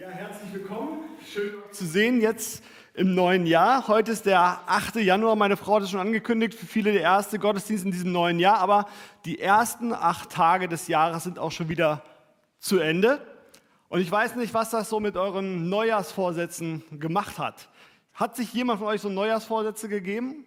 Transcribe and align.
Ja, 0.00 0.08
herzlich 0.08 0.54
willkommen. 0.54 1.00
Schön 1.30 1.52
zu 1.72 1.84
sehen 1.84 2.22
jetzt 2.22 2.64
im 2.94 3.14
neuen 3.14 3.44
Jahr. 3.44 3.86
Heute 3.86 4.12
ist 4.12 4.24
der 4.24 4.62
8. 4.66 4.96
Januar. 4.96 5.36
Meine 5.36 5.58
Frau 5.58 5.74
hat 5.74 5.82
es 5.82 5.90
schon 5.90 6.00
angekündigt, 6.00 6.54
für 6.54 6.64
viele 6.64 6.90
der 6.92 7.02
erste 7.02 7.38
Gottesdienst 7.38 7.84
in 7.84 7.90
diesem 7.90 8.10
neuen 8.10 8.40
Jahr. 8.40 8.60
Aber 8.60 8.86
die 9.26 9.38
ersten 9.40 9.92
acht 9.92 10.30
Tage 10.30 10.68
des 10.68 10.88
Jahres 10.88 11.24
sind 11.24 11.38
auch 11.38 11.52
schon 11.52 11.68
wieder 11.68 12.02
zu 12.58 12.78
Ende. 12.78 13.20
Und 13.90 14.00
ich 14.00 14.10
weiß 14.10 14.36
nicht, 14.36 14.54
was 14.54 14.70
das 14.70 14.88
so 14.88 15.00
mit 15.00 15.18
euren 15.18 15.68
Neujahrsvorsätzen 15.68 16.82
gemacht 16.98 17.38
hat. 17.38 17.68
Hat 18.14 18.36
sich 18.36 18.54
jemand 18.54 18.78
von 18.78 18.88
euch 18.88 19.02
so 19.02 19.10
Neujahrsvorsätze 19.10 19.90
gegeben? 19.90 20.46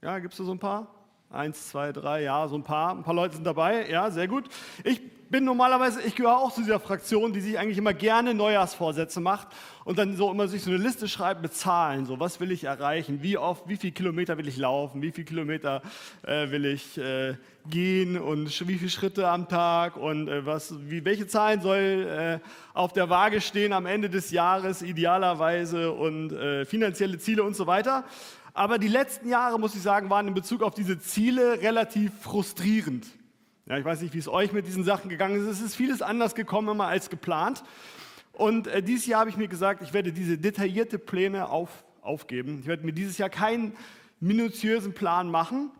Ja, 0.00 0.20
gibt 0.20 0.34
es 0.34 0.38
da 0.38 0.44
so 0.44 0.52
ein 0.52 0.60
paar? 0.60 0.86
Eins, 1.28 1.70
zwei, 1.70 1.90
drei, 1.90 2.22
ja, 2.22 2.46
so 2.46 2.54
ein 2.54 2.62
paar. 2.62 2.94
Ein 2.94 3.02
paar 3.02 3.14
Leute 3.14 3.34
sind 3.34 3.44
dabei. 3.44 3.90
Ja, 3.90 4.12
sehr 4.12 4.28
gut. 4.28 4.48
Ich 4.84 5.00
bin 5.32 5.44
normalerweise, 5.44 6.02
ich 6.02 6.14
gehöre 6.14 6.36
auch 6.36 6.52
zu 6.52 6.60
dieser 6.60 6.78
Fraktion, 6.78 7.32
die 7.32 7.40
sich 7.40 7.58
eigentlich 7.58 7.78
immer 7.78 7.94
gerne 7.94 8.34
Neujahrsvorsätze 8.34 9.18
macht 9.18 9.48
und 9.84 9.98
dann 9.98 10.14
so 10.14 10.30
immer 10.30 10.46
sich 10.46 10.62
so 10.62 10.70
eine 10.70 10.78
Liste 10.78 11.08
schreibt 11.08 11.40
mit 11.40 11.54
Zahlen. 11.54 12.04
So, 12.04 12.20
was 12.20 12.38
will 12.38 12.52
ich 12.52 12.64
erreichen? 12.64 13.22
Wie 13.22 13.38
oft, 13.38 13.66
wie 13.66 13.78
viele 13.78 13.94
Kilometer 13.94 14.36
will 14.36 14.46
ich 14.46 14.58
laufen? 14.58 15.00
Wie 15.00 15.10
viele 15.10 15.24
Kilometer 15.24 15.80
äh, 16.22 16.50
will 16.50 16.66
ich 16.66 16.98
äh, 16.98 17.34
gehen? 17.68 18.18
Und 18.18 18.68
wie 18.68 18.76
viele 18.76 18.90
Schritte 18.90 19.26
am 19.26 19.48
Tag? 19.48 19.96
Und 19.96 20.28
äh, 20.28 20.44
was, 20.44 20.74
wie, 20.88 21.02
welche 21.04 21.26
Zahlen 21.26 21.62
soll 21.62 22.38
äh, 22.38 22.38
auf 22.74 22.92
der 22.92 23.08
Waage 23.08 23.40
stehen 23.40 23.72
am 23.72 23.86
Ende 23.86 24.10
des 24.10 24.32
Jahres 24.32 24.82
idealerweise? 24.82 25.92
Und 25.92 26.32
äh, 26.32 26.66
finanzielle 26.66 27.18
Ziele 27.18 27.42
und 27.42 27.56
so 27.56 27.66
weiter. 27.66 28.04
Aber 28.52 28.76
die 28.76 28.88
letzten 28.88 29.30
Jahre, 29.30 29.58
muss 29.58 29.74
ich 29.74 29.80
sagen, 29.80 30.10
waren 30.10 30.28
in 30.28 30.34
Bezug 30.34 30.62
auf 30.62 30.74
diese 30.74 30.98
Ziele 30.98 31.62
relativ 31.62 32.12
frustrierend. 32.20 33.06
Ja, 33.72 33.78
ich 33.78 33.86
weiß 33.86 34.02
nicht, 34.02 34.12
wie 34.12 34.18
es 34.18 34.28
euch 34.28 34.52
mit 34.52 34.66
diesen 34.66 34.84
Sachen 34.84 35.08
gegangen 35.08 35.34
ist. 35.34 35.46
Es 35.46 35.62
ist 35.62 35.76
vieles 35.76 36.02
anders 36.02 36.34
gekommen 36.34 36.68
immer 36.68 36.88
als 36.88 37.08
geplant. 37.08 37.64
Und 38.34 38.66
äh, 38.66 38.82
dieses 38.82 39.06
Jahr 39.06 39.20
habe 39.20 39.30
ich 39.30 39.38
mir 39.38 39.48
gesagt, 39.48 39.80
ich 39.80 39.94
werde 39.94 40.12
diese 40.12 40.36
detaillierte 40.36 40.98
Pläne 40.98 41.48
auf, 41.48 41.82
aufgeben. 42.02 42.58
Ich 42.60 42.66
werde 42.66 42.84
mir 42.84 42.92
dieses 42.92 43.16
Jahr 43.16 43.30
keinen 43.30 43.72
minutiösen 44.20 44.92
Plan 44.92 45.30
machen, 45.30 45.70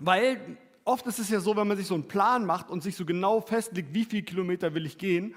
weil 0.00 0.38
oft 0.84 1.06
ist 1.06 1.18
es 1.18 1.30
ja 1.30 1.40
so, 1.40 1.56
wenn 1.56 1.66
man 1.66 1.78
sich 1.78 1.86
so 1.86 1.94
einen 1.94 2.08
Plan 2.08 2.44
macht 2.44 2.68
und 2.68 2.82
sich 2.82 2.94
so 2.94 3.06
genau 3.06 3.40
festlegt, 3.40 3.94
wie 3.94 4.04
viele 4.04 4.24
Kilometer 4.24 4.74
will 4.74 4.84
ich 4.84 4.98
gehen 4.98 5.34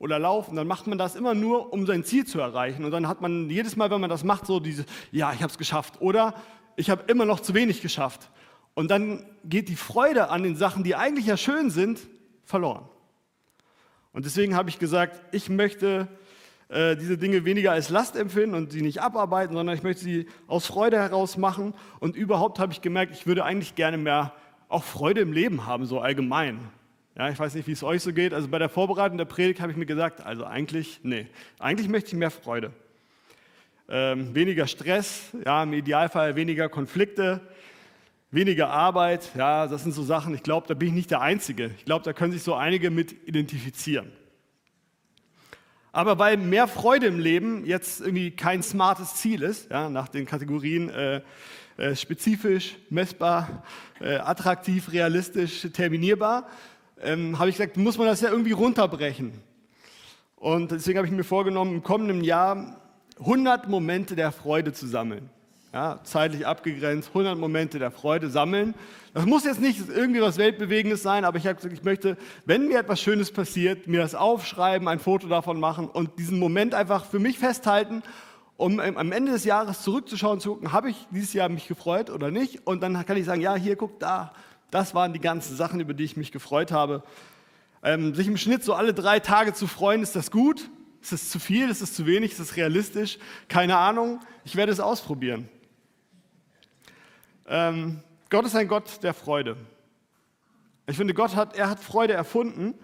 oder 0.00 0.18
laufen, 0.18 0.56
dann 0.56 0.66
macht 0.66 0.88
man 0.88 0.98
das 0.98 1.14
immer 1.14 1.34
nur, 1.34 1.72
um 1.72 1.86
sein 1.86 2.02
Ziel 2.02 2.26
zu 2.26 2.40
erreichen. 2.40 2.84
Und 2.84 2.90
dann 2.90 3.06
hat 3.06 3.20
man 3.20 3.48
jedes 3.48 3.76
Mal, 3.76 3.92
wenn 3.92 4.00
man 4.00 4.10
das 4.10 4.24
macht, 4.24 4.44
so 4.44 4.58
diese, 4.58 4.84
ja, 5.12 5.32
ich 5.32 5.40
habe 5.40 5.52
es 5.52 5.58
geschafft 5.58 6.00
oder 6.00 6.34
ich 6.74 6.90
habe 6.90 7.04
immer 7.06 7.26
noch 7.26 7.38
zu 7.38 7.54
wenig 7.54 7.80
geschafft. 7.80 8.28
Und 8.78 8.92
dann 8.92 9.26
geht 9.44 9.68
die 9.68 9.74
Freude 9.74 10.30
an 10.30 10.44
den 10.44 10.54
Sachen, 10.54 10.84
die 10.84 10.94
eigentlich 10.94 11.26
ja 11.26 11.36
schön 11.36 11.68
sind, 11.68 11.98
verloren. 12.44 12.88
Und 14.12 14.24
deswegen 14.24 14.54
habe 14.54 14.70
ich 14.70 14.78
gesagt, 14.78 15.20
ich 15.34 15.48
möchte 15.48 16.06
äh, 16.68 16.94
diese 16.94 17.18
Dinge 17.18 17.44
weniger 17.44 17.72
als 17.72 17.88
Last 17.88 18.14
empfinden 18.14 18.54
und 18.54 18.70
sie 18.70 18.82
nicht 18.82 19.02
abarbeiten, 19.02 19.56
sondern 19.56 19.74
ich 19.74 19.82
möchte 19.82 20.04
sie 20.04 20.28
aus 20.46 20.66
Freude 20.66 20.96
heraus 20.96 21.36
machen. 21.36 21.74
Und 21.98 22.14
überhaupt 22.14 22.60
habe 22.60 22.72
ich 22.72 22.80
gemerkt, 22.80 23.14
ich 23.14 23.26
würde 23.26 23.44
eigentlich 23.44 23.74
gerne 23.74 23.98
mehr 23.98 24.32
auch 24.68 24.84
Freude 24.84 25.22
im 25.22 25.32
Leben 25.32 25.66
haben, 25.66 25.84
so 25.84 25.98
allgemein. 25.98 26.60
Ja, 27.16 27.30
ich 27.30 27.38
weiß 27.40 27.56
nicht, 27.56 27.66
wie 27.66 27.72
es 27.72 27.82
euch 27.82 28.04
so 28.04 28.12
geht. 28.12 28.32
Also 28.32 28.46
bei 28.46 28.60
der 28.60 28.68
Vorbereitung 28.68 29.18
der 29.18 29.24
Predigt 29.24 29.60
habe 29.60 29.72
ich 29.72 29.76
mir 29.76 29.86
gesagt, 29.86 30.24
also 30.24 30.44
eigentlich, 30.44 31.00
nee, 31.02 31.26
eigentlich 31.58 31.88
möchte 31.88 32.10
ich 32.10 32.14
mehr 32.14 32.30
Freude. 32.30 32.70
Ähm, 33.88 34.36
weniger 34.36 34.68
Stress, 34.68 35.32
ja, 35.44 35.64
im 35.64 35.72
Idealfall 35.72 36.36
weniger 36.36 36.68
Konflikte, 36.68 37.40
weniger 38.30 38.70
Arbeit, 38.70 39.30
ja, 39.34 39.66
das 39.66 39.82
sind 39.82 39.92
so 39.92 40.02
Sachen, 40.02 40.34
ich 40.34 40.42
glaube, 40.42 40.66
da 40.66 40.74
bin 40.74 40.88
ich 40.88 40.94
nicht 40.94 41.10
der 41.10 41.20
Einzige. 41.20 41.70
Ich 41.78 41.84
glaube, 41.84 42.04
da 42.04 42.12
können 42.12 42.32
sich 42.32 42.42
so 42.42 42.54
einige 42.54 42.90
mit 42.90 43.26
identifizieren. 43.26 44.12
Aber 45.92 46.18
weil 46.18 46.36
mehr 46.36 46.68
Freude 46.68 47.06
im 47.06 47.18
Leben 47.18 47.64
jetzt 47.64 48.00
irgendwie 48.00 48.30
kein 48.30 48.62
smartes 48.62 49.16
Ziel 49.16 49.42
ist, 49.42 49.70
ja, 49.70 49.88
nach 49.88 50.08
den 50.08 50.26
Kategorien 50.26 50.90
äh, 50.90 51.22
äh, 51.78 51.96
spezifisch, 51.96 52.76
messbar, 52.90 53.64
äh, 54.00 54.16
attraktiv, 54.16 54.92
realistisch, 54.92 55.66
terminierbar, 55.72 56.46
ähm, 57.00 57.38
habe 57.38 57.48
ich 57.48 57.56
gesagt, 57.56 57.76
muss 57.76 57.96
man 57.96 58.06
das 58.06 58.20
ja 58.20 58.30
irgendwie 58.30 58.52
runterbrechen. 58.52 59.32
Und 60.36 60.70
deswegen 60.70 60.98
habe 60.98 61.08
ich 61.08 61.14
mir 61.14 61.24
vorgenommen, 61.24 61.76
im 61.76 61.82
kommenden 61.82 62.22
Jahr 62.22 62.80
100 63.18 63.68
Momente 63.68 64.14
der 64.14 64.30
Freude 64.30 64.72
zu 64.72 64.86
sammeln 64.86 65.30
ja, 65.72 66.00
zeitlich 66.02 66.46
abgegrenzt, 66.46 67.08
100 67.08 67.38
Momente 67.38 67.78
der 67.78 67.90
Freude 67.90 68.30
sammeln. 68.30 68.74
Das 69.12 69.26
muss 69.26 69.44
jetzt 69.44 69.60
nicht 69.60 69.88
irgendwie 69.88 70.22
was 70.22 70.38
Weltbewegendes 70.38 71.02
sein, 71.02 71.24
aber 71.24 71.38
ich 71.38 71.46
habe 71.46 71.56
gesagt, 71.56 71.74
ich 71.74 71.84
möchte, 71.84 72.16
wenn 72.46 72.68
mir 72.68 72.78
etwas 72.78 73.00
Schönes 73.00 73.32
passiert, 73.32 73.86
mir 73.86 74.00
das 74.00 74.14
aufschreiben, 74.14 74.88
ein 74.88 74.98
Foto 74.98 75.28
davon 75.28 75.60
machen 75.60 75.88
und 75.88 76.18
diesen 76.18 76.38
Moment 76.38 76.74
einfach 76.74 77.04
für 77.04 77.18
mich 77.18 77.38
festhalten, 77.38 78.02
um 78.56 78.80
am 78.80 79.12
Ende 79.12 79.32
des 79.32 79.44
Jahres 79.44 79.82
zurückzuschauen, 79.82 80.40
zu 80.40 80.54
gucken, 80.54 80.72
habe 80.72 80.90
ich 80.90 81.06
dieses 81.12 81.32
Jahr 81.32 81.48
mich 81.48 81.68
gefreut 81.68 82.10
oder 82.10 82.30
nicht? 82.30 82.66
Und 82.66 82.82
dann 82.82 83.06
kann 83.06 83.16
ich 83.16 83.24
sagen, 83.24 83.40
ja, 83.40 83.54
hier, 83.54 83.76
guck, 83.76 84.00
da, 84.00 84.32
das 84.70 84.94
waren 84.94 85.12
die 85.12 85.20
ganzen 85.20 85.54
Sachen, 85.54 85.78
über 85.78 85.94
die 85.94 86.04
ich 86.04 86.16
mich 86.16 86.32
gefreut 86.32 86.72
habe. 86.72 87.04
Ähm, 87.84 88.14
sich 88.14 88.26
im 88.26 88.36
Schnitt 88.36 88.64
so 88.64 88.74
alle 88.74 88.94
drei 88.94 89.20
Tage 89.20 89.54
zu 89.54 89.68
freuen, 89.68 90.02
ist 90.02 90.16
das 90.16 90.32
gut? 90.32 90.70
Ist 91.00 91.12
das 91.12 91.30
zu 91.30 91.38
viel? 91.38 91.70
Ist 91.70 91.82
das 91.82 91.94
zu 91.94 92.06
wenig? 92.06 92.32
Ist 92.32 92.40
das 92.40 92.56
realistisch? 92.56 93.18
Keine 93.46 93.76
Ahnung. 93.76 94.20
Ich 94.44 94.56
werde 94.56 94.72
es 94.72 94.80
ausprobieren. 94.80 95.48
Ähm, 97.48 98.00
Gott 98.30 98.44
ist 98.44 98.54
ein 98.54 98.68
Gott 98.68 99.02
der 99.02 99.14
Freude. 99.14 99.56
Ich 100.86 100.96
finde, 100.96 101.14
Gott 101.14 101.34
hat, 101.34 101.56
er 101.56 101.70
hat 101.70 101.80
Freude 101.80 102.12
erfunden 102.12 102.74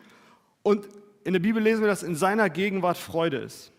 und 0.63 0.89
in 1.25 1.33
der 1.33 1.41
Bibel 1.41 1.63
lesen 1.63 1.81
wir, 1.81 1.89
dass 1.89 2.03
in 2.03 2.17
seiner 2.17 2.51
Gegenwart 2.51 2.99
Freude 2.99 3.39
ist. 3.39 3.73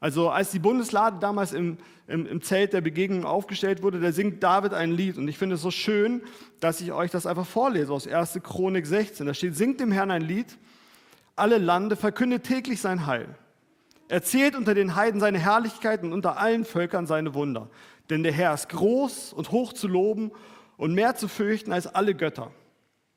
Also 0.00 0.28
als 0.28 0.50
die 0.50 0.58
Bundeslade 0.58 1.18
damals 1.18 1.52
im, 1.52 1.78
im, 2.06 2.26
im, 2.26 2.42
Zelt 2.42 2.74
der 2.74 2.82
Begegnung 2.82 3.24
aufgestellt 3.24 3.82
wurde, 3.82 4.00
da 4.00 4.12
singt 4.12 4.42
David 4.42 4.74
ein 4.74 4.92
Lied. 4.92 5.16
Und 5.16 5.28
ich 5.28 5.38
finde 5.38 5.54
es 5.54 5.62
so 5.62 5.70
schön, 5.70 6.22
dass 6.60 6.82
ich 6.82 6.92
euch 6.92 7.10
das 7.10 7.24
einfach 7.24 7.46
vorlese 7.46 7.90
aus 7.90 8.06
1. 8.06 8.40
Chronik 8.42 8.86
16. 8.86 9.26
Da 9.26 9.32
steht, 9.32 9.56
singt 9.56 9.80
dem 9.80 9.92
Herrn 9.92 10.10
ein 10.10 10.20
Lied, 10.20 10.58
alle 11.36 11.56
Lande, 11.56 11.96
verkündet 11.96 12.44
täglich 12.44 12.82
sein 12.82 13.06
Heil. 13.06 13.34
Erzählt 14.08 14.54
unter 14.54 14.74
den 14.74 14.94
Heiden 14.94 15.20
seine 15.20 15.38
Herrlichkeit 15.38 16.02
und 16.02 16.12
unter 16.12 16.36
allen 16.36 16.66
Völkern 16.66 17.06
seine 17.06 17.32
Wunder. 17.32 17.70
Denn 18.10 18.22
der 18.22 18.32
Herr 18.32 18.54
ist 18.54 18.68
groß 18.68 19.32
und 19.32 19.50
hoch 19.50 19.72
zu 19.72 19.88
loben 19.88 20.32
und 20.76 20.94
mehr 20.94 21.14
zu 21.16 21.28
fürchten 21.28 21.72
als 21.72 21.86
alle 21.86 22.14
Götter. 22.14 22.50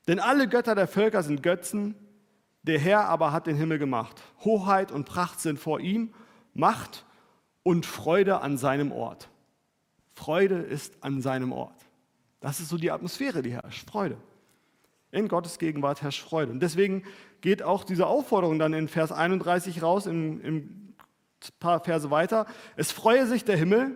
Denn 0.06 0.20
alle 0.20 0.48
Götter 0.48 0.74
der 0.74 0.88
Völker 0.88 1.22
sind 1.22 1.42
Götzen, 1.42 1.94
der 2.62 2.78
Herr 2.78 3.04
aber 3.04 3.32
hat 3.32 3.46
den 3.46 3.56
Himmel 3.56 3.78
gemacht. 3.78 4.22
Hoheit 4.44 4.90
und 4.90 5.04
Pracht 5.04 5.40
sind 5.40 5.58
vor 5.58 5.80
ihm, 5.80 6.14
Macht 6.54 7.04
und 7.62 7.86
Freude 7.86 8.40
an 8.40 8.56
seinem 8.56 8.92
Ort. 8.92 9.28
Freude 10.14 10.56
ist 10.56 11.02
an 11.02 11.20
seinem 11.20 11.52
Ort. 11.52 11.76
Das 12.40 12.60
ist 12.60 12.68
so 12.68 12.76
die 12.76 12.90
Atmosphäre, 12.90 13.42
die 13.42 13.52
herrscht. 13.52 13.88
Freude. 13.88 14.16
In 15.10 15.28
Gottes 15.28 15.58
Gegenwart 15.58 16.02
herrscht 16.02 16.22
Freude. 16.22 16.52
Und 16.52 16.60
deswegen 16.60 17.04
geht 17.40 17.62
auch 17.62 17.84
diese 17.84 18.06
Aufforderung 18.06 18.58
dann 18.58 18.72
in 18.72 18.88
Vers 18.88 19.12
31 19.12 19.82
raus, 19.82 20.06
in 20.06 20.40
ein 20.44 20.94
paar 21.60 21.80
Verse 21.80 22.10
weiter. 22.10 22.46
Es 22.76 22.92
freue 22.92 23.26
sich 23.26 23.44
der 23.44 23.56
Himmel 23.56 23.94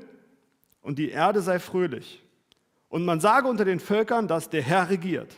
und 0.82 0.98
die 0.98 1.10
Erde 1.10 1.40
sei 1.40 1.58
fröhlich. 1.58 2.22
Und 2.88 3.04
man 3.04 3.20
sage 3.20 3.48
unter 3.48 3.64
den 3.64 3.80
Völkern, 3.80 4.28
dass 4.28 4.50
der 4.50 4.62
Herr 4.62 4.90
regiert. 4.90 5.34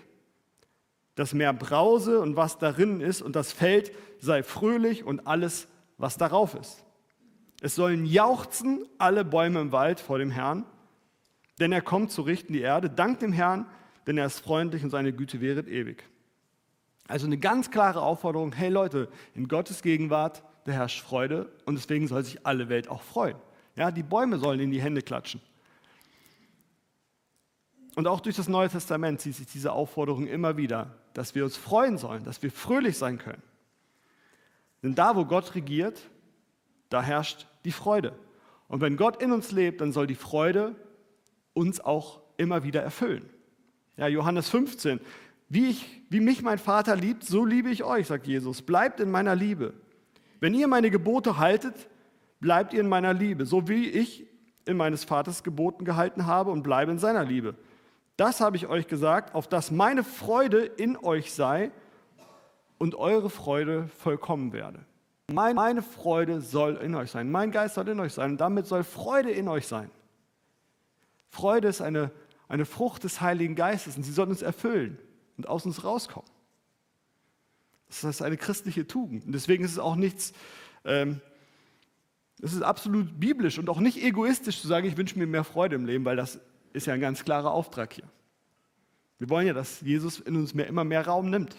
Das 1.14 1.32
Meer 1.32 1.52
brause 1.52 2.18
und 2.20 2.34
was 2.34 2.58
darin 2.58 3.00
ist, 3.00 3.22
und 3.22 3.36
das 3.36 3.52
Feld 3.52 3.92
sei 4.18 4.42
fröhlich 4.42 5.04
und 5.04 5.28
alles, 5.28 5.68
was 5.96 6.16
darauf 6.16 6.54
ist. 6.54 6.84
Es 7.60 7.76
sollen 7.76 8.04
jauchzen 8.04 8.84
alle 8.98 9.24
Bäume 9.24 9.60
im 9.60 9.70
Wald 9.70 10.00
vor 10.00 10.18
dem 10.18 10.30
Herrn, 10.30 10.66
denn 11.60 11.70
er 11.70 11.82
kommt 11.82 12.10
zu 12.10 12.22
richten 12.22 12.52
die 12.52 12.60
Erde. 12.60 12.90
Dank 12.90 13.20
dem 13.20 13.32
Herrn, 13.32 13.66
denn 14.06 14.18
er 14.18 14.26
ist 14.26 14.40
freundlich 14.40 14.82
und 14.82 14.90
seine 14.90 15.12
Güte 15.12 15.40
wäret 15.40 15.68
ewig. 15.68 16.04
Also 17.06 17.26
eine 17.26 17.38
ganz 17.38 17.70
klare 17.70 18.02
Aufforderung, 18.02 18.52
hey 18.52 18.70
Leute, 18.70 19.08
in 19.34 19.46
Gottes 19.46 19.82
Gegenwart, 19.82 20.42
da 20.64 20.72
herrscht 20.72 21.02
Freude 21.02 21.52
und 21.66 21.76
deswegen 21.76 22.08
soll 22.08 22.24
sich 22.24 22.44
alle 22.46 22.68
Welt 22.68 22.88
auch 22.88 23.02
freuen. 23.02 23.36
Ja, 23.76 23.90
die 23.90 24.02
Bäume 24.02 24.38
sollen 24.38 24.60
in 24.60 24.70
die 24.70 24.80
Hände 24.80 25.02
klatschen. 25.02 25.40
Und 27.96 28.06
auch 28.06 28.20
durch 28.20 28.36
das 28.36 28.48
Neue 28.48 28.68
Testament 28.68 29.20
zieht 29.20 29.36
sich 29.36 29.46
diese 29.46 29.72
Aufforderung 29.72 30.26
immer 30.26 30.56
wieder, 30.56 30.94
dass 31.12 31.34
wir 31.34 31.44
uns 31.44 31.56
freuen 31.56 31.98
sollen, 31.98 32.24
dass 32.24 32.42
wir 32.42 32.50
fröhlich 32.50 32.98
sein 32.98 33.18
können. 33.18 33.42
Denn 34.82 34.94
da, 34.94 35.16
wo 35.16 35.24
Gott 35.24 35.54
regiert, 35.54 36.00
da 36.88 37.02
herrscht 37.02 37.46
die 37.64 37.72
Freude. 37.72 38.18
Und 38.68 38.80
wenn 38.80 38.96
Gott 38.96 39.22
in 39.22 39.32
uns 39.32 39.52
lebt, 39.52 39.80
dann 39.80 39.92
soll 39.92 40.06
die 40.06 40.14
Freude 40.14 40.74
uns 41.52 41.80
auch 41.80 42.20
immer 42.36 42.64
wieder 42.64 42.82
erfüllen. 42.82 43.28
Ja, 43.96 44.08
Johannes 44.08 44.48
15. 44.50 45.00
Wie, 45.48 45.70
ich, 45.70 46.02
wie 46.10 46.20
mich 46.20 46.42
mein 46.42 46.58
Vater 46.58 46.96
liebt, 46.96 47.24
so 47.24 47.44
liebe 47.44 47.70
ich 47.70 47.84
euch, 47.84 48.08
sagt 48.08 48.26
Jesus. 48.26 48.62
Bleibt 48.62 48.98
in 48.98 49.10
meiner 49.10 49.36
Liebe. 49.36 49.74
Wenn 50.40 50.54
ihr 50.54 50.66
meine 50.66 50.90
Gebote 50.90 51.38
haltet, 51.38 51.74
bleibt 52.44 52.74
ihr 52.74 52.80
in 52.80 52.88
meiner 52.88 53.14
Liebe, 53.14 53.46
so 53.46 53.68
wie 53.68 53.88
ich 53.88 54.26
in 54.66 54.76
meines 54.76 55.02
Vaters 55.02 55.44
Geboten 55.44 55.86
gehalten 55.86 56.26
habe 56.26 56.50
und 56.50 56.62
bleibe 56.62 56.92
in 56.92 56.98
seiner 56.98 57.24
Liebe. 57.24 57.54
Das 58.18 58.42
habe 58.42 58.56
ich 58.58 58.66
euch 58.66 58.86
gesagt, 58.86 59.34
auf 59.34 59.48
dass 59.48 59.70
meine 59.70 60.04
Freude 60.04 60.62
in 60.62 60.98
euch 60.98 61.32
sei 61.32 61.70
und 62.76 62.96
eure 62.96 63.30
Freude 63.30 63.88
vollkommen 63.98 64.52
werde. 64.52 64.84
Meine 65.32 65.80
Freude 65.80 66.42
soll 66.42 66.76
in 66.76 66.94
euch 66.94 67.10
sein. 67.10 67.30
Mein 67.30 67.50
Geist 67.50 67.76
soll 67.76 67.88
in 67.88 67.98
euch 67.98 68.12
sein. 68.12 68.32
Und 68.32 68.42
damit 68.42 68.66
soll 68.66 68.84
Freude 68.84 69.30
in 69.30 69.48
euch 69.48 69.66
sein. 69.66 69.90
Freude 71.30 71.68
ist 71.68 71.80
eine, 71.80 72.10
eine 72.46 72.66
Frucht 72.66 73.04
des 73.04 73.22
Heiligen 73.22 73.54
Geistes 73.54 73.96
und 73.96 74.02
sie 74.02 74.12
soll 74.12 74.28
uns 74.28 74.42
erfüllen 74.42 74.98
und 75.38 75.48
aus 75.48 75.64
uns 75.64 75.82
rauskommen. 75.82 76.28
Das 77.88 78.04
ist 78.04 78.20
eine 78.20 78.36
christliche 78.36 78.86
Tugend. 78.86 79.24
Und 79.24 79.32
deswegen 79.32 79.64
ist 79.64 79.72
es 79.72 79.78
auch 79.78 79.96
nichts, 79.96 80.34
ähm, 80.84 81.22
es 82.44 82.52
ist 82.52 82.62
absolut 82.62 83.18
biblisch 83.18 83.58
und 83.58 83.70
auch 83.70 83.80
nicht 83.80 84.02
egoistisch 84.02 84.60
zu 84.60 84.68
sagen, 84.68 84.86
ich 84.86 84.98
wünsche 84.98 85.18
mir 85.18 85.26
mehr 85.26 85.44
Freude 85.44 85.76
im 85.76 85.86
Leben, 85.86 86.04
weil 86.04 86.16
das 86.16 86.38
ist 86.74 86.86
ja 86.86 86.92
ein 86.92 87.00
ganz 87.00 87.24
klarer 87.24 87.50
Auftrag 87.50 87.94
hier. 87.94 88.04
Wir 89.18 89.30
wollen 89.30 89.46
ja, 89.46 89.54
dass 89.54 89.80
Jesus 89.80 90.20
in 90.20 90.36
uns 90.36 90.52
mehr, 90.52 90.66
immer 90.66 90.84
mehr 90.84 91.06
Raum 91.06 91.30
nimmt. 91.30 91.56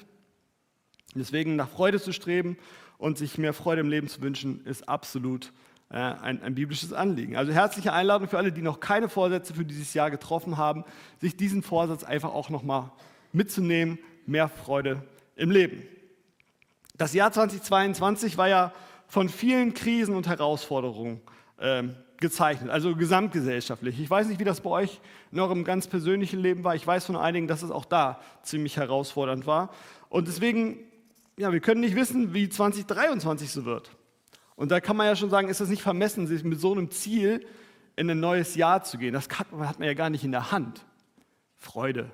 Deswegen 1.15 1.55
nach 1.55 1.69
Freude 1.69 1.99
zu 1.99 2.13
streben 2.13 2.57
und 2.99 3.17
sich 3.17 3.39
mehr 3.39 3.53
Freude 3.53 3.81
im 3.81 3.89
Leben 3.89 4.07
zu 4.07 4.21
wünschen, 4.21 4.63
ist 4.65 4.87
absolut 4.87 5.53
äh, 5.89 5.95
ein, 5.95 6.43
ein, 6.43 6.53
biblisches 6.53 6.93
Anliegen. 6.93 7.35
Also 7.35 7.51
herzliche 7.51 7.91
Einladung 7.91 8.27
für 8.27 8.37
alle, 8.37 8.51
die 8.51 8.61
noch 8.61 8.79
keine 8.79 9.09
Vorsätze 9.09 9.55
für 9.55 9.65
dieses 9.65 9.95
Jahr 9.95 10.11
getroffen 10.11 10.57
haben, 10.57 10.83
sich 11.19 11.35
diesen 11.35 11.63
Vorsatz 11.63 12.03
einfach 12.03 12.31
auch 12.31 12.51
nochmal 12.51 12.91
mitzunehmen, 13.31 13.97
mehr 14.27 14.49
Freude 14.49 15.01
im 15.35 15.49
Leben. 15.49 15.81
Das 16.95 17.13
Jahr 17.15 17.31
2022 17.31 18.37
war 18.37 18.49
ja 18.49 18.71
von 19.07 19.29
vielen 19.29 19.73
Krisen 19.73 20.15
und 20.15 20.27
Herausforderungen 20.27 21.21
äh, 21.57 21.83
gezeichnet, 22.17 22.69
also 22.69 22.95
gesamtgesellschaftlich. 22.95 23.99
Ich 23.99 24.09
weiß 24.09 24.27
nicht, 24.27 24.39
wie 24.39 24.45
das 24.45 24.61
bei 24.61 24.69
euch 24.69 24.99
in 25.31 25.39
eurem 25.39 25.63
ganz 25.63 25.87
persönlichen 25.87 26.39
Leben 26.39 26.63
war. 26.63 26.75
Ich 26.75 26.85
weiß 26.85 27.05
von 27.05 27.15
einigen, 27.15 27.47
dass 27.47 27.61
es 27.61 27.71
auch 27.71 27.85
da 27.85 28.19
ziemlich 28.43 28.77
herausfordernd 28.77 29.45
war. 29.45 29.69
Und 30.09 30.27
deswegen, 30.27 30.79
ja, 31.37 31.51
wir 31.51 31.59
können 31.59 31.81
nicht 31.81 31.95
wissen, 31.95 32.33
wie 32.33 32.49
2023 32.49 33.51
so 33.51 33.65
wird. 33.65 33.91
Und 34.55 34.71
da 34.71 34.79
kann 34.79 34.95
man 34.95 35.07
ja 35.07 35.15
schon 35.15 35.29
sagen, 35.29 35.49
ist 35.49 35.59
es 35.59 35.69
nicht 35.69 35.81
vermessen, 35.81 36.27
sich 36.27 36.43
mit 36.43 36.59
so 36.59 36.71
einem 36.71 36.89
Ziel 36.89 37.45
in 37.97 38.09
ein 38.09 38.19
neues 38.19 38.55
Jahr 38.55 38.83
zu 38.83 38.97
gehen. 38.97 39.13
Das 39.13 39.27
hat 39.29 39.51
man 39.51 39.87
ja 39.87 39.93
gar 39.93 40.09
nicht 40.09 40.23
in 40.23 40.31
der 40.31 40.51
Hand. 40.51 40.85
Freude. 41.57 42.11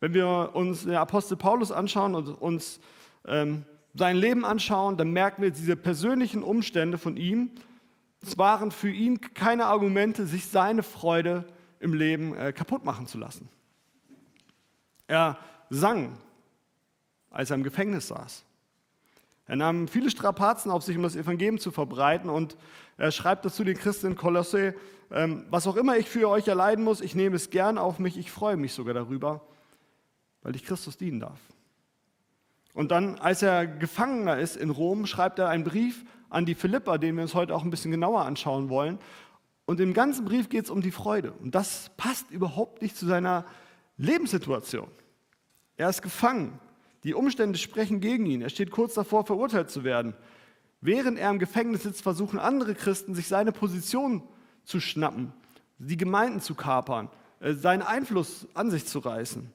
Wenn 0.00 0.14
wir 0.14 0.50
uns 0.54 0.84
den 0.84 0.94
Apostel 0.94 1.36
Paulus 1.36 1.70
anschauen 1.70 2.14
und 2.14 2.28
uns 2.28 2.80
ähm, 3.26 3.64
sein 3.94 4.16
Leben 4.16 4.44
anschauen, 4.44 4.96
dann 4.96 5.12
merken 5.12 5.42
wir, 5.42 5.50
diese 5.50 5.76
persönlichen 5.76 6.42
Umstände 6.42 6.98
von 6.98 7.16
ihm, 7.16 7.50
es 8.22 8.36
waren 8.36 8.70
für 8.70 8.90
ihn 8.90 9.20
keine 9.20 9.66
Argumente, 9.66 10.26
sich 10.26 10.46
seine 10.46 10.82
Freude 10.82 11.46
im 11.80 11.94
Leben 11.94 12.36
äh, 12.36 12.52
kaputt 12.52 12.84
machen 12.84 13.06
zu 13.06 13.18
lassen. 13.18 13.48
Er 15.06 15.38
sang, 15.70 16.18
als 17.30 17.50
er 17.50 17.56
im 17.56 17.62
Gefängnis 17.62 18.08
saß. 18.08 18.44
Er 19.46 19.56
nahm 19.56 19.88
viele 19.88 20.10
Strapazen 20.10 20.70
auf 20.70 20.84
sich, 20.84 20.96
um 20.96 21.02
das 21.02 21.16
Evangelium 21.16 21.58
zu 21.58 21.72
verbreiten 21.72 22.30
und 22.30 22.56
er 22.98 23.10
schreibt 23.10 23.44
dazu 23.44 23.64
den 23.64 23.76
Christen 23.76 24.08
in 24.08 24.16
Kolosse, 24.16 24.74
ähm, 25.10 25.46
was 25.50 25.66
auch 25.66 25.76
immer 25.76 25.96
ich 25.96 26.08
für 26.08 26.28
euch 26.28 26.46
erleiden 26.46 26.84
muss, 26.84 27.00
ich 27.00 27.14
nehme 27.14 27.36
es 27.36 27.50
gern 27.50 27.78
auf 27.78 27.98
mich, 27.98 28.16
ich 28.16 28.30
freue 28.30 28.56
mich 28.56 28.72
sogar 28.74 28.94
darüber, 28.94 29.40
weil 30.42 30.54
ich 30.54 30.64
Christus 30.64 30.96
dienen 30.96 31.18
darf. 31.18 31.40
Und 32.74 32.90
dann, 32.90 33.18
als 33.18 33.42
er 33.42 33.66
Gefangener 33.66 34.38
ist 34.38 34.56
in 34.56 34.70
Rom, 34.70 35.06
schreibt 35.06 35.38
er 35.38 35.48
einen 35.48 35.64
Brief 35.64 36.04
an 36.28 36.46
die 36.46 36.54
Philipper, 36.54 36.98
den 36.98 37.16
wir 37.16 37.22
uns 37.22 37.34
heute 37.34 37.54
auch 37.54 37.64
ein 37.64 37.70
bisschen 37.70 37.90
genauer 37.90 38.24
anschauen 38.24 38.68
wollen. 38.68 38.98
Und 39.66 39.80
im 39.80 39.92
ganzen 39.94 40.24
Brief 40.24 40.48
geht 40.48 40.64
es 40.64 40.70
um 40.70 40.80
die 40.80 40.90
Freude. 40.90 41.32
Und 41.32 41.54
das 41.54 41.90
passt 41.96 42.30
überhaupt 42.30 42.82
nicht 42.82 42.96
zu 42.96 43.06
seiner 43.06 43.44
Lebenssituation. 43.96 44.88
Er 45.76 45.88
ist 45.88 46.02
gefangen. 46.02 46.58
Die 47.04 47.14
Umstände 47.14 47.58
sprechen 47.58 48.00
gegen 48.00 48.26
ihn. 48.26 48.42
Er 48.42 48.50
steht 48.50 48.70
kurz 48.70 48.94
davor, 48.94 49.24
verurteilt 49.24 49.70
zu 49.70 49.84
werden. 49.84 50.14
Während 50.80 51.18
er 51.18 51.30
im 51.30 51.38
Gefängnis 51.38 51.82
sitzt, 51.82 52.02
versuchen 52.02 52.38
andere 52.38 52.74
Christen, 52.74 53.14
sich 53.14 53.28
seine 53.28 53.52
Position 53.52 54.22
zu 54.64 54.80
schnappen, 54.80 55.32
die 55.78 55.96
Gemeinden 55.96 56.40
zu 56.40 56.54
kapern, 56.54 57.10
äh, 57.40 57.52
seinen 57.52 57.82
Einfluss 57.82 58.46
an 58.54 58.70
sich 58.70 58.86
zu 58.86 58.98
reißen. 58.98 59.52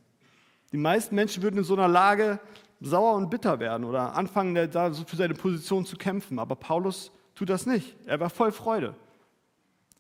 Die 0.72 0.78
meisten 0.78 1.16
Menschen 1.16 1.42
würden 1.44 1.58
in 1.58 1.64
so 1.64 1.74
einer 1.74 1.88
Lage 1.88 2.40
sauer 2.82 3.16
und 3.16 3.30
bitter 3.30 3.60
werden 3.60 3.84
oder 3.84 4.16
anfangen, 4.16 4.70
da 4.72 4.94
für 4.94 5.16
seine 5.16 5.34
Position 5.34 5.86
zu 5.86 5.98
kämpfen. 5.98 6.40
Aber 6.40 6.56
Paulus 6.56 7.12
tut 7.36 7.50
das 7.50 7.66
nicht. 7.66 7.96
Er 8.06 8.20
war 8.20 8.30
voll 8.30 8.52
Freude. 8.52 8.96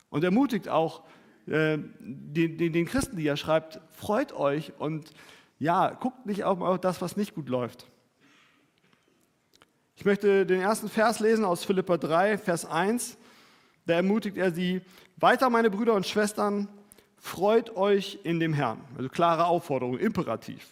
Und 0.09 0.23
ermutigt 0.23 0.69
auch 0.69 1.03
äh, 1.47 1.77
den, 1.99 2.57
den, 2.57 2.73
den, 2.73 2.85
Christen, 2.85 3.17
die 3.17 3.27
er 3.27 3.37
schreibt, 3.37 3.79
freut 3.91 4.33
euch 4.33 4.73
und 4.79 5.11
ja, 5.59 5.89
guckt 5.89 6.25
nicht 6.25 6.43
auf 6.43 6.79
das, 6.79 7.01
was 7.01 7.17
nicht 7.17 7.35
gut 7.35 7.49
läuft. 7.49 7.87
Ich 9.95 10.03
möchte 10.03 10.45
den 10.45 10.59
ersten 10.59 10.89
Vers 10.89 11.19
lesen 11.19 11.45
aus 11.45 11.63
Philippa 11.63 11.97
3, 11.97 12.37
Vers 12.37 12.65
1. 12.65 13.17
Da 13.85 13.93
ermutigt 13.93 14.37
er 14.37 14.51
sie, 14.51 14.81
weiter 15.17 15.49
meine 15.49 15.69
Brüder 15.69 15.93
und 15.93 16.05
Schwestern, 16.05 16.67
freut 17.17 17.75
euch 17.75 18.19
in 18.23 18.39
dem 18.39 18.53
Herrn. 18.53 18.81
Also 18.97 19.09
klare 19.09 19.45
Aufforderung, 19.45 19.97
imperativ. 19.97 20.67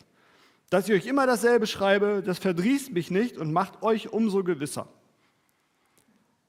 Dass 0.73 0.89
ich 0.89 0.95
euch 0.95 1.05
immer 1.05 1.27
dasselbe 1.27 1.67
schreibe, 1.67 2.23
das 2.25 2.39
verdrießt 2.39 2.93
mich 2.93 3.11
nicht 3.11 3.37
und 3.37 3.53
macht 3.53 3.83
euch 3.83 4.11
umso 4.11 4.43
gewisser. 4.43 4.87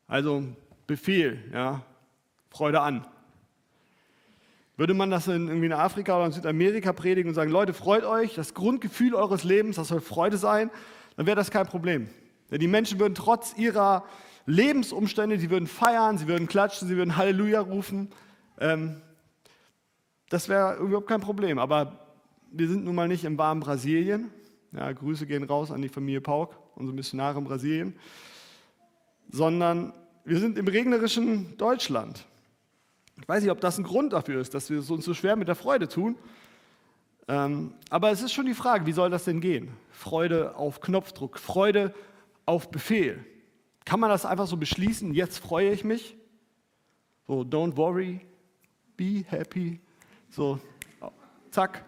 Also 0.06 0.44
Befehl, 0.86 1.44
ja, 1.52 1.82
Freude 2.48 2.80
an. 2.80 3.06
Würde 4.78 4.94
man 4.94 5.10
das 5.10 5.28
in, 5.28 5.48
irgendwie 5.48 5.66
in 5.66 5.74
Afrika 5.74 6.16
oder 6.16 6.24
in 6.24 6.32
Südamerika 6.32 6.94
predigen 6.94 7.28
und 7.28 7.34
sagen, 7.34 7.50
Leute, 7.50 7.74
freut 7.74 8.04
euch, 8.04 8.34
das 8.34 8.54
Grundgefühl 8.54 9.14
eures 9.14 9.44
Lebens, 9.44 9.76
das 9.76 9.88
soll 9.88 10.00
Freude 10.00 10.38
sein, 10.38 10.70
dann 11.18 11.26
wäre 11.26 11.36
das 11.36 11.50
kein 11.50 11.66
Problem. 11.66 12.08
Denn 12.50 12.60
die 12.60 12.66
Menschen 12.66 12.98
würden 13.00 13.14
trotz 13.14 13.54
ihrer 13.58 14.06
Lebensumstände, 14.46 15.38
sie 15.38 15.50
würden 15.50 15.66
feiern, 15.66 16.16
sie 16.16 16.28
würden 16.28 16.48
klatschen, 16.48 16.88
sie 16.88 16.96
würden 16.96 17.18
Halleluja 17.18 17.60
rufen. 17.60 18.08
Ähm, 18.58 19.02
das 20.30 20.48
wäre 20.48 20.76
überhaupt 20.76 21.08
kein 21.08 21.20
Problem. 21.20 21.58
Aber 21.58 22.03
wir 22.56 22.68
sind 22.68 22.84
nun 22.84 22.94
mal 22.94 23.08
nicht 23.08 23.24
im 23.24 23.36
warmen 23.36 23.60
Brasilien. 23.60 24.30
Ja, 24.72 24.90
Grüße 24.92 25.26
gehen 25.26 25.44
raus 25.44 25.70
an 25.70 25.82
die 25.82 25.88
Familie 25.88 26.20
Pauk, 26.20 26.56
unsere 26.76 26.94
Missionare 26.94 27.38
in 27.38 27.44
Brasilien. 27.44 27.96
Sondern 29.30 29.92
wir 30.24 30.38
sind 30.38 30.58
im 30.58 30.68
regnerischen 30.68 31.56
Deutschland. 31.56 32.24
Ich 33.20 33.28
weiß 33.28 33.42
nicht, 33.42 33.50
ob 33.50 33.60
das 33.60 33.78
ein 33.78 33.84
Grund 33.84 34.12
dafür 34.12 34.40
ist, 34.40 34.54
dass 34.54 34.70
wir 34.70 34.78
es 34.78 34.90
uns 34.90 35.04
so 35.04 35.14
schwer 35.14 35.36
mit 35.36 35.48
der 35.48 35.54
Freude 35.54 35.88
tun. 35.88 36.16
Ähm, 37.26 37.74
aber 37.90 38.10
es 38.10 38.22
ist 38.22 38.32
schon 38.32 38.46
die 38.46 38.54
Frage, 38.54 38.86
wie 38.86 38.92
soll 38.92 39.10
das 39.10 39.24
denn 39.24 39.40
gehen? 39.40 39.70
Freude 39.90 40.56
auf 40.56 40.80
Knopfdruck, 40.80 41.38
Freude 41.38 41.94
auf 42.46 42.70
Befehl. 42.70 43.24
Kann 43.84 44.00
man 44.00 44.10
das 44.10 44.26
einfach 44.26 44.46
so 44.46 44.56
beschließen? 44.56 45.14
Jetzt 45.14 45.38
freue 45.38 45.70
ich 45.70 45.84
mich. 45.84 46.16
So, 47.26 47.40
don't 47.40 47.76
worry, 47.76 48.20
be 48.96 49.24
happy. 49.26 49.80
So, 50.28 50.58
zack, 51.50 51.84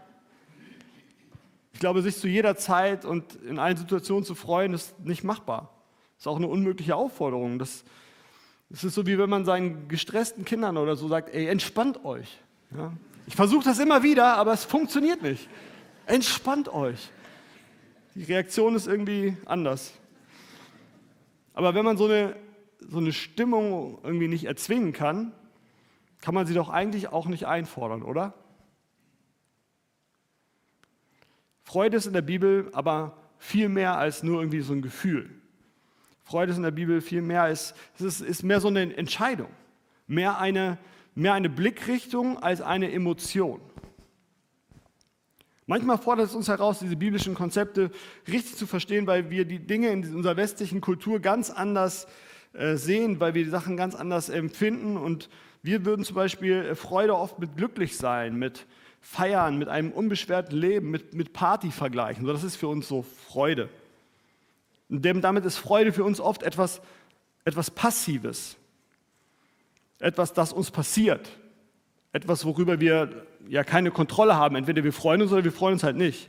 ich 1.76 1.80
glaube, 1.80 2.00
sich 2.00 2.16
zu 2.16 2.26
jeder 2.26 2.56
Zeit 2.56 3.04
und 3.04 3.34
in 3.34 3.58
allen 3.58 3.76
Situationen 3.76 4.24
zu 4.24 4.34
freuen, 4.34 4.72
ist 4.72 4.98
nicht 5.00 5.24
machbar. 5.24 5.74
Ist 6.16 6.26
auch 6.26 6.36
eine 6.36 6.46
unmögliche 6.46 6.96
Aufforderung. 6.96 7.58
Das, 7.58 7.84
das 8.70 8.82
ist 8.82 8.94
so, 8.94 9.06
wie 9.06 9.18
wenn 9.18 9.28
man 9.28 9.44
seinen 9.44 9.86
gestressten 9.86 10.46
Kindern 10.46 10.78
oder 10.78 10.96
so 10.96 11.06
sagt, 11.06 11.34
ey, 11.34 11.48
entspannt 11.48 12.02
euch. 12.02 12.38
Ja? 12.74 12.94
Ich 13.26 13.36
versuche 13.36 13.66
das 13.66 13.78
immer 13.78 14.02
wieder, 14.02 14.38
aber 14.38 14.54
es 14.54 14.64
funktioniert 14.64 15.20
nicht. 15.20 15.50
Entspannt 16.06 16.70
euch. 16.70 17.10
Die 18.14 18.24
Reaktion 18.24 18.74
ist 18.74 18.86
irgendwie 18.86 19.36
anders. 19.44 19.92
Aber 21.52 21.74
wenn 21.74 21.84
man 21.84 21.98
so 21.98 22.06
eine, 22.06 22.36
so 22.88 22.96
eine 22.96 23.12
Stimmung 23.12 23.98
irgendwie 24.02 24.28
nicht 24.28 24.46
erzwingen 24.46 24.94
kann, 24.94 25.32
kann 26.22 26.32
man 26.32 26.46
sie 26.46 26.54
doch 26.54 26.70
eigentlich 26.70 27.08
auch 27.08 27.26
nicht 27.26 27.46
einfordern, 27.46 28.02
oder? 28.02 28.32
Freude 31.66 31.96
ist 31.96 32.06
in 32.06 32.12
der 32.12 32.22
Bibel 32.22 32.70
aber 32.72 33.16
viel 33.38 33.68
mehr 33.68 33.98
als 33.98 34.22
nur 34.22 34.40
irgendwie 34.40 34.60
so 34.60 34.72
ein 34.72 34.82
Gefühl. 34.82 35.28
Freude 36.22 36.52
ist 36.52 36.58
in 36.58 36.62
der 36.62 36.70
Bibel 36.70 37.00
viel 37.00 37.22
mehr 37.22 37.42
als, 37.42 37.74
es 37.96 38.02
ist, 38.02 38.20
ist 38.20 38.42
mehr 38.44 38.60
so 38.60 38.68
eine 38.68 38.96
Entscheidung, 38.96 39.48
mehr 40.06 40.38
eine, 40.38 40.78
mehr 41.16 41.34
eine 41.34 41.50
Blickrichtung 41.50 42.38
als 42.38 42.60
eine 42.60 42.92
Emotion. 42.92 43.60
Manchmal 45.66 45.98
fordert 45.98 46.26
es 46.26 46.36
uns 46.36 46.46
heraus, 46.46 46.78
diese 46.78 46.94
biblischen 46.94 47.34
Konzepte 47.34 47.90
richtig 48.28 48.54
zu 48.54 48.68
verstehen, 48.68 49.08
weil 49.08 49.30
wir 49.30 49.44
die 49.44 49.58
Dinge 49.58 49.88
in 49.90 50.14
unserer 50.14 50.36
westlichen 50.36 50.80
Kultur 50.80 51.18
ganz 51.18 51.50
anders 51.50 52.06
äh, 52.52 52.76
sehen, 52.76 53.18
weil 53.18 53.34
wir 53.34 53.42
die 53.42 53.50
Sachen 53.50 53.76
ganz 53.76 53.96
anders 53.96 54.28
empfinden. 54.28 54.96
Und 54.96 55.28
wir 55.62 55.84
würden 55.84 56.04
zum 56.04 56.14
Beispiel 56.14 56.76
Freude 56.76 57.16
oft 57.16 57.40
mit 57.40 57.56
glücklich 57.56 57.96
sein, 57.96 58.36
mit 58.36 58.66
Feiern, 59.00 59.58
mit 59.58 59.68
einem 59.68 59.92
unbeschwerten 59.92 60.56
Leben, 60.56 60.90
mit, 60.90 61.14
mit 61.14 61.32
Party 61.32 61.70
vergleichen. 61.70 62.26
So, 62.26 62.32
das 62.32 62.44
ist 62.44 62.56
für 62.56 62.68
uns 62.68 62.88
so 62.88 63.02
Freude. 63.02 63.68
Und 64.88 65.04
damit 65.04 65.44
ist 65.44 65.58
Freude 65.58 65.92
für 65.92 66.04
uns 66.04 66.20
oft 66.20 66.42
etwas, 66.42 66.80
etwas 67.44 67.70
Passives. 67.70 68.56
Etwas, 69.98 70.32
das 70.32 70.52
uns 70.52 70.70
passiert. 70.70 71.30
Etwas, 72.12 72.44
worüber 72.44 72.80
wir 72.80 73.26
ja 73.48 73.64
keine 73.64 73.90
Kontrolle 73.90 74.36
haben. 74.36 74.56
Entweder 74.56 74.84
wir 74.84 74.92
freuen 74.92 75.22
uns 75.22 75.32
oder 75.32 75.44
wir 75.44 75.52
freuen 75.52 75.74
uns 75.74 75.82
halt 75.82 75.96
nicht. 75.96 76.28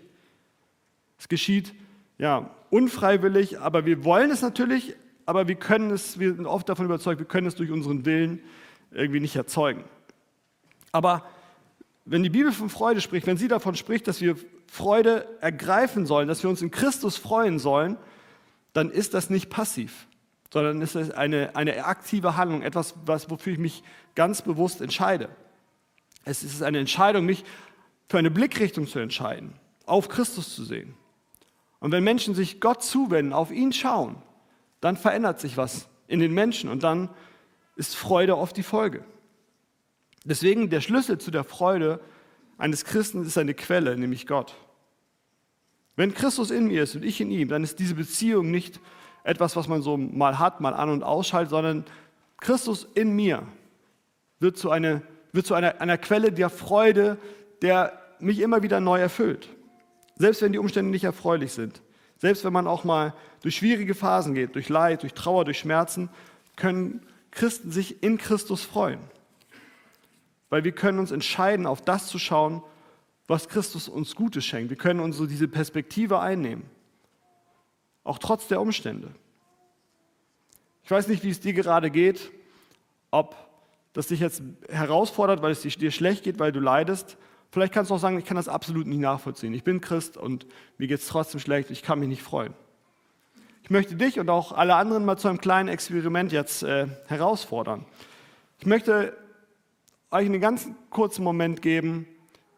Es 1.20 1.28
geschieht 1.28 1.74
ja, 2.18 2.50
unfreiwillig, 2.70 3.60
aber 3.60 3.86
wir 3.86 4.04
wollen 4.04 4.32
es 4.32 4.42
natürlich, 4.42 4.96
aber 5.26 5.48
wir 5.48 5.56
können 5.56 5.92
es, 5.92 6.20
wir 6.20 6.34
sind 6.34 6.46
oft 6.46 6.68
davon 6.70 6.86
überzeugt, 6.86 7.20
wir 7.20 7.28
können 7.28 7.48
es 7.48 7.56
durch 7.56 7.72
unseren 7.72 8.06
Willen 8.06 8.42
irgendwie 8.92 9.20
nicht 9.20 9.36
erzeugen. 9.36 9.84
Aber 10.92 11.24
wenn 12.10 12.24
die 12.24 12.30
Bibel 12.30 12.54
von 12.54 12.70
Freude 12.70 13.02
spricht, 13.02 13.28
wenn 13.28 13.36
sie 13.36 13.50
davon 13.50 13.76
spricht, 13.76 14.08
dass 14.08 14.22
wir 14.22 14.38
Freude 14.68 15.28
ergreifen 15.42 16.06
sollen, 16.06 16.30
dass 16.30 16.42
wir 16.42 16.50
uns 16.50 16.62
in 16.62 16.72
Christus 16.72 17.18
freuen 17.18 17.60
sollen, 17.60 17.98
dann 18.72 18.90
ist 18.90 19.14
das 19.14 19.30
nicht 19.30 19.50
passiv, 19.50 20.08
sondern 20.52 20.82
ist 20.82 20.96
es 20.96 21.12
eine, 21.12 21.56
eine 21.56 21.84
aktive 21.84 22.38
Handlung, 22.38 22.62
etwas, 22.62 22.96
was, 23.06 23.30
wofür 23.30 23.54
ich 23.54 23.60
mich 23.60 23.84
ganz 24.16 24.42
bewusst 24.42 24.80
entscheide. 24.80 25.30
Es 26.24 26.44
ist 26.44 26.64
eine 26.64 26.80
Entscheidung, 26.80 27.26
mich 27.26 27.44
für 28.08 28.18
eine 28.18 28.32
Blickrichtung 28.32 28.88
zu 28.88 29.00
entscheiden, 29.00 29.54
auf 29.86 30.08
Christus 30.08 30.56
zu 30.56 30.64
sehen. 30.64 30.94
Und 31.80 31.92
wenn 31.92 32.06
Menschen 32.06 32.36
sich 32.36 32.62
Gott 32.62 32.84
zuwenden, 32.84 33.34
auf 33.34 33.52
ihn 33.52 33.74
schauen, 33.74 34.16
dann 34.80 34.96
verändert 34.96 35.42
sich 35.42 35.58
was 35.58 35.90
in 36.08 36.22
den 36.22 36.34
Menschen 36.34 36.70
und 36.70 36.84
dann 36.84 37.10
ist 37.76 37.98
Freude 37.98 38.38
oft 38.38 38.56
die 38.56 38.64
Folge. 38.64 39.04
Deswegen 40.28 40.70
der 40.70 40.82
Schlüssel 40.82 41.18
zu 41.18 41.32
der 41.32 41.46
Freude 41.46 42.02
eines 42.58 42.84
Christen 42.84 43.26
ist 43.26 43.38
eine 43.38 43.54
Quelle, 43.54 43.98
nämlich 43.98 44.28
Gott. 44.28 44.56
Wenn 45.96 46.14
Christus 46.14 46.52
in 46.52 46.68
mir 46.68 46.84
ist 46.84 46.96
und 46.96 47.06
ich 47.06 47.22
in 47.22 47.32
ihm, 47.32 47.48
dann 47.48 47.64
ist 47.64 47.80
diese 47.80 47.96
Beziehung 47.96 48.52
nicht 48.52 48.80
etwas, 49.24 49.56
was 49.56 49.68
man 49.68 49.82
so 49.82 49.96
mal 49.96 50.38
hat, 50.38 50.60
mal 50.60 50.74
an 50.74 50.90
und 50.90 51.04
ausschaltet, 51.04 51.50
sondern 51.50 51.86
Christus 52.40 52.88
in 52.94 53.16
mir 53.16 53.44
wird 54.40 54.58
zu, 54.58 54.70
eine, 54.70 55.02
wird 55.32 55.48
zu 55.48 55.54
einer, 55.54 55.80
einer 55.82 55.98
Quelle 55.98 56.32
der 56.32 56.50
Freude, 56.50 57.18
der 57.62 58.00
mich 58.20 58.40
immer 58.40 58.64
wieder 58.64 58.80
neu 58.80 59.00
erfüllt. 59.00 59.48
Selbst 60.18 60.42
wenn 60.42 60.52
die 60.52 60.60
Umstände 60.60 60.92
nicht 60.92 61.04
erfreulich 61.04 61.54
sind. 61.54 61.82
Selbst 62.18 62.44
wenn 62.44 62.54
man 62.54 62.68
auch 62.68 62.84
mal 62.84 63.14
durch 63.42 63.56
schwierige 63.56 63.96
Phasen 63.96 64.34
geht, 64.34 64.56
durch 64.56 64.70
Leid, 64.70 65.04
durch 65.04 65.14
Trauer, 65.14 65.46
durch 65.46 65.60
Schmerzen, 65.60 66.10
können 66.56 67.06
Christen 67.32 67.72
sich 67.72 68.04
in 68.04 68.18
Christus 68.18 68.64
freuen. 68.64 69.00
Weil 70.50 70.64
wir 70.64 70.72
können 70.72 71.00
uns 71.00 71.12
entscheiden, 71.12 71.66
auf 71.66 71.82
das 71.82 72.08
zu 72.08 72.20
schauen, 72.20 72.64
was 73.28 73.50
Christus 73.50 73.90
uns 73.90 74.16
Gutes 74.16 74.46
schenkt. 74.46 74.70
Wir 74.70 74.78
können 74.78 75.00
uns 75.00 75.18
so 75.18 75.26
diese 75.26 75.48
Perspektive 75.48 76.20
einnehmen. 76.20 76.64
Auch 78.04 78.20
trotz 78.20 78.48
der 78.48 78.62
Umstände. 78.62 79.14
Ich 80.84 80.92
weiß 80.92 81.10
nicht, 81.10 81.24
wie 81.24 81.30
es 81.30 81.42
dir 81.42 81.54
gerade 81.54 81.92
geht, 81.92 82.32
ob 83.12 83.36
das 83.92 84.08
dich 84.08 84.22
jetzt 84.22 84.42
herausfordert, 84.70 85.42
weil 85.42 85.52
es 85.52 85.62
dir 85.62 85.92
schlecht 85.92 86.24
geht, 86.24 86.40
weil 86.40 86.52
du 86.52 86.62
leidest, 86.62 87.18
Vielleicht 87.52 87.74
kannst 87.74 87.92
du 87.92 87.96
auch 87.96 88.00
sagen, 88.00 88.20
ich 88.20 88.26
kann 88.26 88.38
das 88.38 88.50
absolut 88.50 88.88
nicht 88.88 89.00
nachvollziehen. 89.00 89.54
Ich 89.54 89.64
bin 89.64 89.82
Christ 89.82 90.18
und 90.18 90.46
mir 90.78 90.88
geht 90.88 91.00
es 91.00 91.08
trotzdem 91.08 91.40
schlecht, 91.40 91.72
ich 91.72 91.82
kann 91.82 92.00
mich 92.00 92.10
nicht 92.10 92.22
freuen. 92.22 92.54
Ich 93.64 93.70
möchte 93.70 93.96
dich 93.96 94.20
und 94.20 94.30
auch 94.30 94.52
alle 94.52 94.76
anderen 94.76 95.06
mal 95.06 95.18
zu 95.18 95.28
einem 95.28 95.40
kleinen 95.40 95.70
Experiment 95.70 96.32
jetzt 96.32 96.64
äh, 96.64 96.88
herausfordern. 97.08 97.86
Ich 98.60 98.66
möchte 98.66 99.16
euch 100.12 100.26
einen 100.26 100.42
ganz 100.42 100.70
kurzen 100.90 101.24
Moment 101.24 101.62
geben 101.62 102.08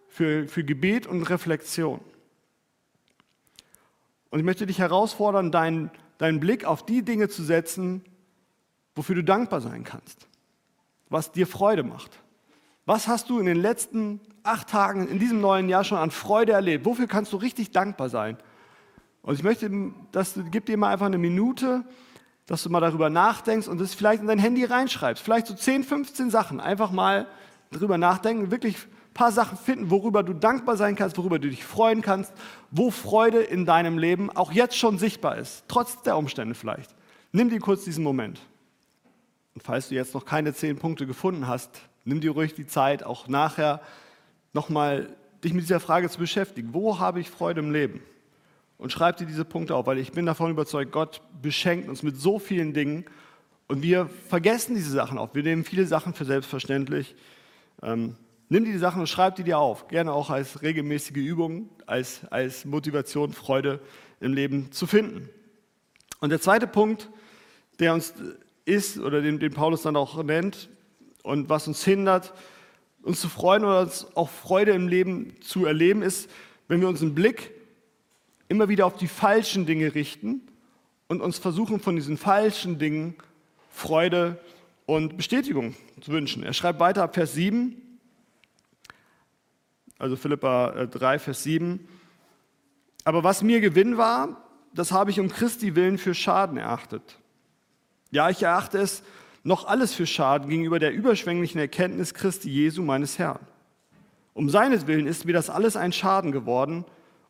für, 0.07 0.47
für 0.47 0.63
Gebet 0.63 1.07
und 1.07 1.23
Reflexion. 1.23 1.99
Und 4.29 4.39
ich 4.39 4.45
möchte 4.45 4.65
dich 4.65 4.79
herausfordern, 4.79 5.51
deinen, 5.51 5.91
deinen 6.17 6.39
Blick 6.39 6.65
auf 6.65 6.85
die 6.85 7.01
Dinge 7.01 7.29
zu 7.29 7.43
setzen, 7.43 8.03
wofür 8.95 9.15
du 9.15 9.23
dankbar 9.23 9.61
sein 9.61 9.83
kannst, 9.83 10.27
was 11.09 11.31
dir 11.31 11.47
Freude 11.47 11.83
macht. 11.83 12.21
Was 12.85 13.07
hast 13.07 13.29
du 13.29 13.39
in 13.39 13.45
den 13.45 13.57
letzten 13.57 14.19
acht 14.43 14.69
Tagen 14.69 15.07
in 15.07 15.19
diesem 15.19 15.41
neuen 15.41 15.69
Jahr 15.69 15.83
schon 15.83 15.97
an 15.97 16.11
Freude 16.11 16.53
erlebt? 16.53 16.85
Wofür 16.85 17.07
kannst 17.07 17.33
du 17.33 17.37
richtig 17.37 17.71
dankbar 17.71 18.09
sein? 18.09 18.37
Und 19.21 19.35
ich 19.35 19.43
möchte, 19.43 19.69
dass 20.11 20.33
du, 20.33 20.43
gib 20.43 20.65
dir 20.65 20.77
mal 20.77 20.91
einfach 20.91 21.05
eine 21.05 21.17
Minute, 21.17 21.83
dass 22.49 22.63
du 22.63 22.69
mal 22.71 22.81
darüber 22.81 23.11
nachdenkst 23.11 23.67
und 23.67 23.79
das 23.79 23.93
vielleicht 23.93 24.23
in 24.23 24.27
dein 24.27 24.39
Handy 24.39 24.65
reinschreibst. 24.65 25.23
Vielleicht 25.23 25.45
so 25.45 25.53
10, 25.53 25.83
15 25.83 26.31
Sachen. 26.31 26.59
Einfach 26.59 26.89
mal 26.89 27.27
darüber 27.69 27.99
nachdenken, 27.99 28.49
wirklich 28.49 28.75
ein 28.75 29.13
paar 29.13 29.31
Sachen 29.31 29.55
finden, 29.55 29.91
worüber 29.91 30.23
du 30.23 30.33
dankbar 30.33 30.75
sein 30.75 30.95
kannst, 30.95 31.15
worüber 31.19 31.37
du 31.37 31.47
dich 31.47 31.63
freuen 31.63 32.01
kannst, 32.01 32.33
wo 32.71 32.89
Freude 32.89 33.39
in 33.39 33.67
deinem 33.67 33.99
Leben 33.99 34.35
auch 34.35 34.51
jetzt 34.51 34.75
schon 34.75 34.97
sichtbar 34.97 35.37
ist, 35.37 35.63
trotz 35.67 36.01
der 36.01 36.17
Umstände 36.17 36.55
vielleicht. 36.55 36.95
Nimm 37.31 37.51
dir 37.51 37.59
kurz 37.59 37.83
diesen 37.83 38.03
Moment. 38.03 38.41
Und 39.53 39.61
falls 39.61 39.89
du 39.89 39.95
jetzt 39.95 40.15
noch 40.15 40.25
keine 40.25 40.51
zehn 40.51 40.79
Punkte 40.79 41.05
gefunden 41.05 41.47
hast, 41.47 41.69
nimm 42.03 42.19
dir 42.19 42.31
ruhig 42.31 42.55
die 42.55 42.65
Zeit, 42.65 43.03
auch 43.03 43.27
nachher 43.27 43.79
nochmal 44.53 45.15
dich 45.43 45.53
mit 45.53 45.65
dieser 45.65 45.79
Frage 45.79 46.09
zu 46.09 46.17
beschäftigen. 46.17 46.73
Wo 46.73 46.97
habe 46.97 47.19
ich 47.19 47.29
Freude 47.29 47.59
im 47.59 47.71
Leben? 47.71 48.01
Und 48.79 48.93
schreib 48.93 49.17
dir 49.17 49.25
diese 49.25 49.43
Punkte 49.43 49.75
auf, 49.75 49.85
weil 49.87 49.99
ich 49.99 50.13
bin 50.13 50.25
davon 50.25 50.49
überzeugt, 50.49 50.93
Gott 50.93 51.21
beschenkt 51.41 51.89
uns 51.89 52.01
mit 52.01 52.15
so 52.15 52.39
vielen 52.39 52.73
Dingen 52.73 53.03
und 53.67 53.83
wir 53.83 54.09
vergessen 54.29 54.73
diese 54.73 54.91
Sachen 54.91 55.17
auch. 55.17 55.35
Wir 55.35 55.43
nehmen 55.43 55.65
viele 55.65 55.85
Sachen 55.85 56.13
für 56.13 56.23
selbstverständlich. 56.23 57.13
Ähm, 57.83 58.15
nimm 58.47 58.63
die 58.63 58.77
Sachen 58.77 59.01
und 59.01 59.07
schreib 59.07 59.35
die 59.35 59.43
dir 59.43 59.59
auf. 59.59 59.89
Gerne 59.89 60.13
auch 60.13 60.29
als 60.29 60.61
regelmäßige 60.61 61.17
Übung, 61.17 61.69
als, 61.87 62.21
als 62.31 62.63
Motivation, 62.63 63.33
Freude 63.33 63.81
im 64.21 64.33
Leben 64.33 64.71
zu 64.71 64.87
finden. 64.87 65.27
Und 66.21 66.29
der 66.29 66.39
zweite 66.39 66.65
Punkt, 66.65 67.09
der 67.79 67.93
uns 67.93 68.13
ist, 68.63 68.97
oder 68.97 69.21
den, 69.21 69.39
den 69.39 69.53
Paulus 69.53 69.81
dann 69.81 69.97
auch 69.97 70.23
nennt, 70.23 70.69
und 71.21 71.49
was 71.49 71.67
uns 71.67 71.83
hindert, 71.83 72.33
uns 73.03 73.19
zu 73.19 73.27
freuen 73.27 73.65
oder 73.65 73.81
uns 73.81 74.07
auch 74.15 74.29
Freude 74.29 74.71
im 74.71 74.87
Leben 74.87 75.35
zu 75.41 75.65
erleben, 75.65 76.01
ist, 76.01 76.29
wenn 76.69 76.79
wir 76.79 76.87
unseren 76.87 77.13
Blick 77.13 77.51
immer 78.49 78.67
wieder 78.67 78.85
auf 78.85 78.97
die 78.97 79.07
falschen 79.07 79.65
Dinge 79.65 79.95
richten 79.95 80.41
und 81.07 81.21
uns 81.21 81.37
versuchen, 81.37 81.79
von 81.79 81.95
diesen 81.95 82.17
falschen 82.17 82.77
Dingen 82.77 83.15
Freude 83.69 84.37
und 84.85 85.15
Bestätigung 85.15 85.75
zu 86.01 86.11
wünschen. 86.11 86.43
Er 86.43 86.53
schreibt 86.53 86.79
weiter 86.79 87.03
ab 87.03 87.13
Vers 87.13 87.33
7, 87.33 87.81
also 89.99 90.15
Philippa 90.15 90.85
3, 90.85 91.15
äh, 91.15 91.19
Vers 91.19 91.43
7. 91.43 91.87
Aber 93.03 93.23
was 93.23 93.43
mir 93.43 93.61
Gewinn 93.61 93.97
war, 93.97 94.43
das 94.73 94.91
habe 94.91 95.11
ich 95.11 95.19
um 95.19 95.29
Christi 95.29 95.75
willen 95.75 95.97
für 95.97 96.13
Schaden 96.13 96.57
erachtet. 96.57 97.19
Ja, 98.11 98.29
ich 98.29 98.41
erachte 98.43 98.79
es 98.79 99.03
noch 99.43 99.65
alles 99.65 99.93
für 99.93 100.07
Schaden 100.07 100.49
gegenüber 100.49 100.79
der 100.79 100.93
überschwänglichen 100.93 101.59
Erkenntnis 101.59 102.13
Christi 102.13 102.49
Jesu, 102.49 102.81
meines 102.81 103.19
Herrn. 103.19 103.39
Um 104.33 104.49
seinetwillen 104.49 105.05
ist 105.05 105.25
mir 105.25 105.33
das 105.33 105.49
alles 105.49 105.75
ein 105.75 105.91
Schaden 105.91 106.31
geworden 106.31 106.85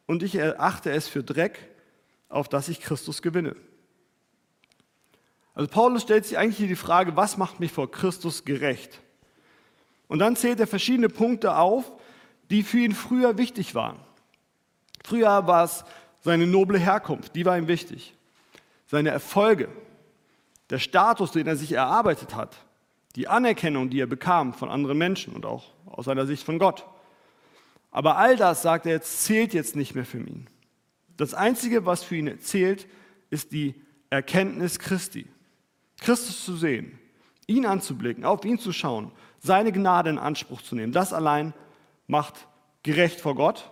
und 0.09 0.23
ich 0.23 0.33
erachte 0.33 0.89
es 0.89 1.07
für 1.07 1.21
Dreck, 1.21 1.69
auf 2.29 2.49
das 2.49 2.67
ich 2.67 2.81
Christus 2.81 3.21
gewinne. 3.21 3.55
Also 5.53 5.69
Paulus 5.69 6.01
stellt 6.01 6.25
sich 6.25 6.35
eigentlich 6.35 6.57
hier 6.57 6.67
die 6.67 6.75
Frage, 6.75 7.15
was 7.15 7.37
macht 7.37 7.59
mich 7.59 7.71
vor 7.71 7.91
Christus 7.91 8.43
gerecht? 8.43 9.01
Und 10.07 10.17
dann 10.17 10.35
zählt 10.35 10.59
er 10.59 10.65
verschiedene 10.65 11.09
Punkte 11.09 11.55
auf, 11.57 11.91
die 12.49 12.63
für 12.63 12.79
ihn 12.79 12.95
früher 12.95 13.37
wichtig 13.37 13.75
waren. 13.75 13.99
Früher 15.05 15.45
war 15.45 15.65
es 15.65 15.85
seine 16.21 16.47
noble 16.47 16.79
Herkunft, 16.79 17.35
die 17.35 17.45
war 17.45 17.55
ihm 17.55 17.67
wichtig. 17.67 18.15
Seine 18.87 19.09
Erfolge, 19.11 19.69
der 20.71 20.79
Status, 20.79 21.33
den 21.33 21.45
er 21.45 21.55
sich 21.55 21.73
erarbeitet 21.73 22.33
hat, 22.33 22.57
die 23.15 23.27
Anerkennung, 23.27 23.91
die 23.91 24.01
er 24.01 24.07
bekam 24.07 24.55
von 24.55 24.71
anderen 24.71 24.97
Menschen 24.97 25.35
und 25.35 25.45
auch 25.45 25.65
aus 25.85 26.05
seiner 26.05 26.25
Sicht 26.25 26.43
von 26.43 26.57
Gott. 26.57 26.83
Aber 27.91 28.17
all 28.17 28.35
das, 28.35 28.61
sagt 28.61 28.85
er 28.85 28.93
jetzt, 28.93 29.23
zählt 29.23 29.53
jetzt 29.53 29.75
nicht 29.75 29.95
mehr 29.95 30.05
für 30.05 30.19
ihn. 30.19 30.47
Das 31.17 31.33
Einzige, 31.33 31.85
was 31.85 32.03
für 32.03 32.15
ihn 32.15 32.39
zählt, 32.39 32.87
ist 33.29 33.51
die 33.51 33.75
Erkenntnis 34.09 34.79
Christi. 34.79 35.27
Christus 35.99 36.45
zu 36.45 36.55
sehen, 36.55 36.97
ihn 37.47 37.65
anzublicken, 37.65 38.25
auf 38.25 38.45
ihn 38.45 38.57
zu 38.57 38.71
schauen, 38.71 39.11
seine 39.39 39.71
Gnade 39.71 40.09
in 40.09 40.17
Anspruch 40.17 40.61
zu 40.61 40.75
nehmen. 40.75 40.93
Das 40.93 41.13
allein 41.13 41.53
macht 42.07 42.47
gerecht 42.83 43.19
vor 43.19 43.35
Gott 43.35 43.71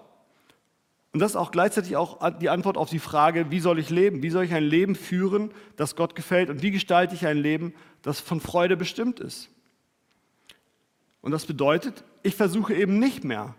und 1.18 1.22
das 1.22 1.32
ist 1.32 1.38
auch 1.38 1.50
gleichzeitig 1.50 1.96
auch 1.96 2.20
die 2.38 2.50
Antwort 2.50 2.78
auf 2.78 2.92
die 2.92 3.00
Frage, 3.00 3.50
wie 3.50 3.60
soll 3.60 3.80
ich 3.80 3.90
leben? 3.90 4.22
Wie 4.22 4.30
soll 4.30 4.44
ich 4.44 4.54
ein 4.54 4.64
Leben 4.64 4.94
führen, 4.94 5.52
das 5.76 5.96
Gott 5.96 6.14
gefällt? 6.14 6.52
Und 6.52 6.62
wie 6.62 6.70
gestalte 6.70 7.16
ich 7.16 7.26
ein 7.26 7.38
Leben, 7.38 7.74
das 8.04 8.20
von 8.20 8.40
Freude 8.40 8.78
bestimmt 8.78 9.20
ist? 9.20 9.50
Und 11.22 11.32
das 11.32 11.48
bedeutet, 11.48 12.04
ich 12.22 12.36
versuche 12.36 12.76
eben 12.76 13.00
nicht 13.00 13.24
mehr 13.24 13.56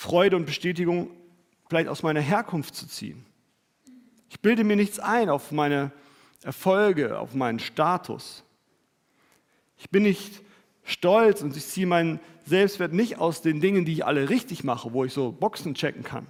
Freude 0.00 0.36
und 0.36 0.46
Bestätigung 0.46 1.10
vielleicht 1.68 1.90
aus 1.90 2.02
meiner 2.02 2.22
Herkunft 2.22 2.74
zu 2.74 2.88
ziehen. 2.88 3.26
Ich 4.30 4.40
bilde 4.40 4.64
mir 4.64 4.74
nichts 4.74 4.98
ein 4.98 5.28
auf 5.28 5.52
meine 5.52 5.92
Erfolge, 6.42 7.18
auf 7.18 7.34
meinen 7.34 7.58
Status. 7.58 8.42
Ich 9.76 9.90
bin 9.90 10.04
nicht 10.04 10.40
stolz 10.84 11.42
und 11.42 11.54
ich 11.54 11.66
ziehe 11.66 11.86
meinen 11.86 12.18
Selbstwert 12.46 12.94
nicht 12.94 13.18
aus 13.18 13.42
den 13.42 13.60
Dingen, 13.60 13.84
die 13.84 13.92
ich 13.92 14.06
alle 14.06 14.30
richtig 14.30 14.64
mache, 14.64 14.94
wo 14.94 15.04
ich 15.04 15.12
so 15.12 15.32
Boxen 15.32 15.74
checken 15.74 16.02
kann. 16.02 16.26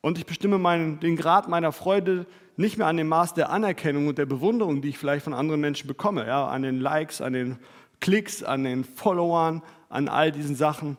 Und 0.00 0.16
ich 0.16 0.24
bestimme 0.24 0.56
meinen, 0.56 0.98
den 0.98 1.14
Grad 1.14 1.46
meiner 1.46 1.72
Freude 1.72 2.24
nicht 2.56 2.78
mehr 2.78 2.86
an 2.86 2.96
dem 2.96 3.08
Maß 3.08 3.34
der 3.34 3.50
Anerkennung 3.50 4.08
und 4.08 4.16
der 4.16 4.24
Bewunderung, 4.24 4.80
die 4.80 4.88
ich 4.88 4.96
vielleicht 4.96 5.24
von 5.24 5.34
anderen 5.34 5.60
Menschen 5.60 5.88
bekomme, 5.88 6.26
ja, 6.26 6.48
an 6.48 6.62
den 6.62 6.80
Likes, 6.80 7.20
an 7.20 7.34
den 7.34 7.58
Klicks, 8.00 8.42
an 8.42 8.64
den 8.64 8.82
Followern, 8.84 9.62
an 9.90 10.08
all 10.08 10.32
diesen 10.32 10.56
Sachen, 10.56 10.96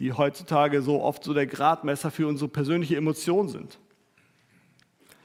die 0.00 0.14
heutzutage 0.14 0.82
so 0.82 1.02
oft 1.02 1.22
so 1.22 1.34
der 1.34 1.46
Gradmesser 1.46 2.10
für 2.10 2.26
unsere 2.26 2.48
persönliche 2.48 2.96
Emotion 2.96 3.48
sind. 3.48 3.78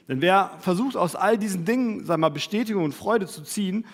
Denn 0.06 0.20
wer 0.20 0.52
versucht 0.60 0.96
aus 0.96 1.16
all 1.16 1.38
diesen 1.38 1.64
Dingen, 1.64 2.04
sag 2.04 2.18
mal, 2.18 2.28
Bestätigung 2.28 2.84
und 2.84 2.92
Freude 2.92 3.26
zu 3.26 3.42
ziehen, 3.42 3.86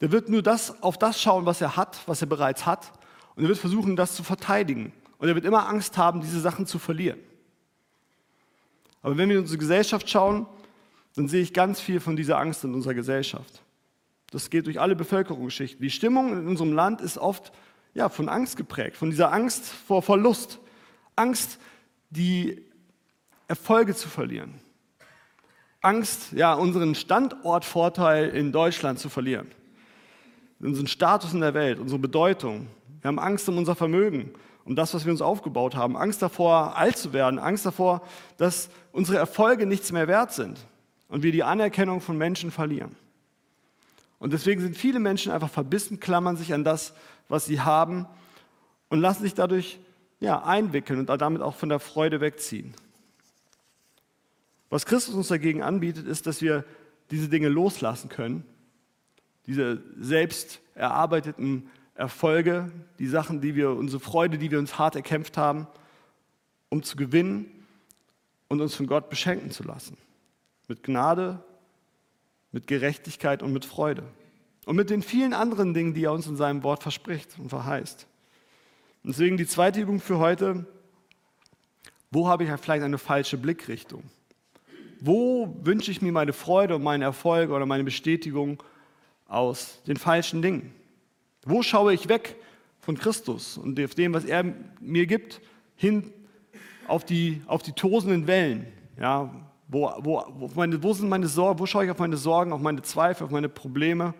der 0.00 0.10
wird 0.10 0.30
nur 0.30 0.42
das, 0.42 0.82
auf 0.82 0.98
das 0.98 1.20
schauen, 1.20 1.44
was 1.44 1.60
er 1.60 1.76
hat, 1.76 2.00
was 2.06 2.22
er 2.22 2.26
bereits 2.26 2.66
hat, 2.66 2.90
und 3.36 3.44
er 3.44 3.48
wird 3.48 3.58
versuchen, 3.58 3.94
das 3.96 4.16
zu 4.16 4.24
verteidigen. 4.24 4.92
Und 5.18 5.28
er 5.28 5.34
wird 5.34 5.44
immer 5.44 5.68
Angst 5.68 5.98
haben, 5.98 6.22
diese 6.22 6.40
Sachen 6.40 6.66
zu 6.66 6.78
verlieren. 6.78 7.20
Aber 9.02 9.16
wenn 9.16 9.28
wir 9.28 9.36
in 9.36 9.42
unsere 9.42 9.58
Gesellschaft 9.58 10.08
schauen, 10.08 10.46
dann 11.14 11.28
sehe 11.28 11.42
ich 11.42 11.52
ganz 11.52 11.80
viel 11.80 12.00
von 12.00 12.16
dieser 12.16 12.38
Angst 12.38 12.64
in 12.64 12.74
unserer 12.74 12.94
Gesellschaft. 12.94 13.62
Das 14.30 14.48
geht 14.48 14.66
durch 14.66 14.80
alle 14.80 14.96
Bevölkerungsschichten. 14.96 15.82
Die 15.82 15.90
Stimmung 15.90 16.32
in 16.32 16.48
unserem 16.48 16.72
Land 16.72 17.00
ist 17.00 17.18
oft 17.18 17.52
ja, 17.94 18.08
von 18.08 18.28
Angst 18.28 18.56
geprägt, 18.56 18.96
von 18.96 19.10
dieser 19.10 19.32
Angst 19.32 19.66
vor 19.66 20.02
Verlust, 20.02 20.58
Angst, 21.16 21.58
die 22.10 22.64
Erfolge 23.48 23.94
zu 23.94 24.08
verlieren, 24.08 24.54
Angst, 25.80 26.32
ja, 26.32 26.54
unseren 26.54 26.94
Standortvorteil 26.94 28.28
in 28.28 28.52
Deutschland 28.52 28.98
zu 28.98 29.08
verlieren, 29.08 29.50
unseren 30.60 30.86
Status 30.86 31.32
in 31.32 31.40
der 31.40 31.54
Welt, 31.54 31.78
unsere 31.78 31.98
Bedeutung. 31.98 32.68
Wir 33.00 33.08
haben 33.08 33.18
Angst 33.18 33.48
um 33.48 33.56
unser 33.56 33.74
Vermögen, 33.74 34.32
um 34.64 34.76
das, 34.76 34.92
was 34.92 35.04
wir 35.04 35.12
uns 35.12 35.22
aufgebaut 35.22 35.74
haben, 35.74 35.96
Angst 35.96 36.20
davor, 36.20 36.76
alt 36.76 36.96
zu 36.96 37.12
werden, 37.12 37.38
Angst 37.38 37.64
davor, 37.64 38.02
dass 38.36 38.68
unsere 38.92 39.18
Erfolge 39.18 39.66
nichts 39.66 39.90
mehr 39.90 40.06
wert 40.06 40.32
sind 40.32 40.58
und 41.08 41.22
wir 41.22 41.32
die 41.32 41.42
Anerkennung 41.42 42.00
von 42.00 42.18
Menschen 42.18 42.50
verlieren. 42.50 42.94
Und 44.18 44.34
deswegen 44.34 44.60
sind 44.60 44.76
viele 44.76 45.00
Menschen 45.00 45.32
einfach 45.32 45.48
verbissen, 45.48 45.98
klammern 45.98 46.36
sich 46.36 46.52
an 46.52 46.62
das, 46.62 46.92
was 47.30 47.46
sie 47.46 47.60
haben 47.60 48.06
und 48.88 49.00
lassen 49.00 49.22
sich 49.22 49.34
dadurch 49.34 49.78
ja, 50.18 50.42
einwickeln 50.42 50.98
und 50.98 51.08
damit 51.08 51.40
auch 51.40 51.54
von 51.54 51.70
der 51.70 51.78
Freude 51.78 52.20
wegziehen. 52.20 52.74
Was 54.68 54.84
Christus 54.84 55.14
uns 55.14 55.28
dagegen 55.28 55.62
anbietet, 55.62 56.06
ist, 56.06 56.26
dass 56.26 56.42
wir 56.42 56.64
diese 57.10 57.28
Dinge 57.28 57.48
loslassen 57.48 58.08
können, 58.08 58.44
diese 59.46 59.82
selbst 59.98 60.60
erarbeiteten 60.74 61.70
Erfolge, 61.94 62.70
die 62.98 63.08
Sachen, 63.08 63.40
die 63.40 63.54
wir, 63.54 63.70
unsere 63.70 64.00
Freude, 64.00 64.38
die 64.38 64.50
wir 64.50 64.58
uns 64.58 64.78
hart 64.78 64.96
erkämpft 64.96 65.36
haben, 65.36 65.66
um 66.68 66.82
zu 66.82 66.96
gewinnen 66.96 67.66
und 68.48 68.60
uns 68.60 68.74
von 68.74 68.86
Gott 68.86 69.08
beschenken 69.08 69.50
zu 69.50 69.62
lassen. 69.62 69.96
Mit 70.68 70.82
Gnade, 70.82 71.42
mit 72.52 72.66
Gerechtigkeit 72.66 73.42
und 73.42 73.52
mit 73.52 73.64
Freude. 73.64 74.04
Und 74.66 74.76
mit 74.76 74.90
den 74.90 75.02
vielen 75.02 75.32
anderen 75.32 75.74
Dingen, 75.74 75.94
die 75.94 76.04
er 76.04 76.12
uns 76.12 76.26
in 76.26 76.36
seinem 76.36 76.62
Wort 76.62 76.82
verspricht 76.82 77.38
und 77.38 77.48
verheißt. 77.48 78.06
Und 79.02 79.10
deswegen 79.10 79.36
die 79.36 79.46
zweite 79.46 79.80
Übung 79.80 80.00
für 80.00 80.18
heute. 80.18 80.66
Wo 82.10 82.28
habe 82.28 82.44
ich 82.44 82.50
vielleicht 82.60 82.82
eine 82.82 82.98
falsche 82.98 83.38
Blickrichtung? 83.38 84.02
Wo 85.00 85.56
wünsche 85.62 85.90
ich 85.90 86.02
mir 86.02 86.12
meine 86.12 86.32
Freude 86.32 86.76
und 86.76 86.82
meinen 86.82 87.02
Erfolg 87.02 87.50
oder 87.50 87.64
meine 87.64 87.84
Bestätigung 87.84 88.62
aus 89.26 89.80
den 89.86 89.96
falschen 89.96 90.42
Dingen? 90.42 90.74
Wo 91.44 91.62
schaue 91.62 91.94
ich 91.94 92.08
weg 92.08 92.36
von 92.80 92.98
Christus 92.98 93.56
und 93.56 93.80
auf 93.80 93.94
dem, 93.94 94.12
was 94.12 94.24
er 94.24 94.44
mir 94.80 95.06
gibt, 95.06 95.40
hin 95.76 96.12
auf 96.86 97.04
die, 97.04 97.40
auf 97.46 97.62
die 97.62 97.72
tosenden 97.72 98.26
Wellen? 98.26 98.66
Ja, 98.98 99.32
wo, 99.68 99.90
wo, 99.98 100.24
wo, 100.34 100.50
meine, 100.54 100.82
wo 100.82 100.92
sind 100.92 101.08
meine 101.08 101.28
Sorgen? 101.28 101.58
Wo 101.60 101.66
schaue 101.66 101.84
ich 101.84 101.90
auf 101.90 101.98
meine 101.98 102.18
Sorgen, 102.18 102.52
auf 102.52 102.60
meine 102.60 102.82
Zweifel, 102.82 103.24
auf 103.24 103.30
meine 103.30 103.48
Probleme? 103.48 104.12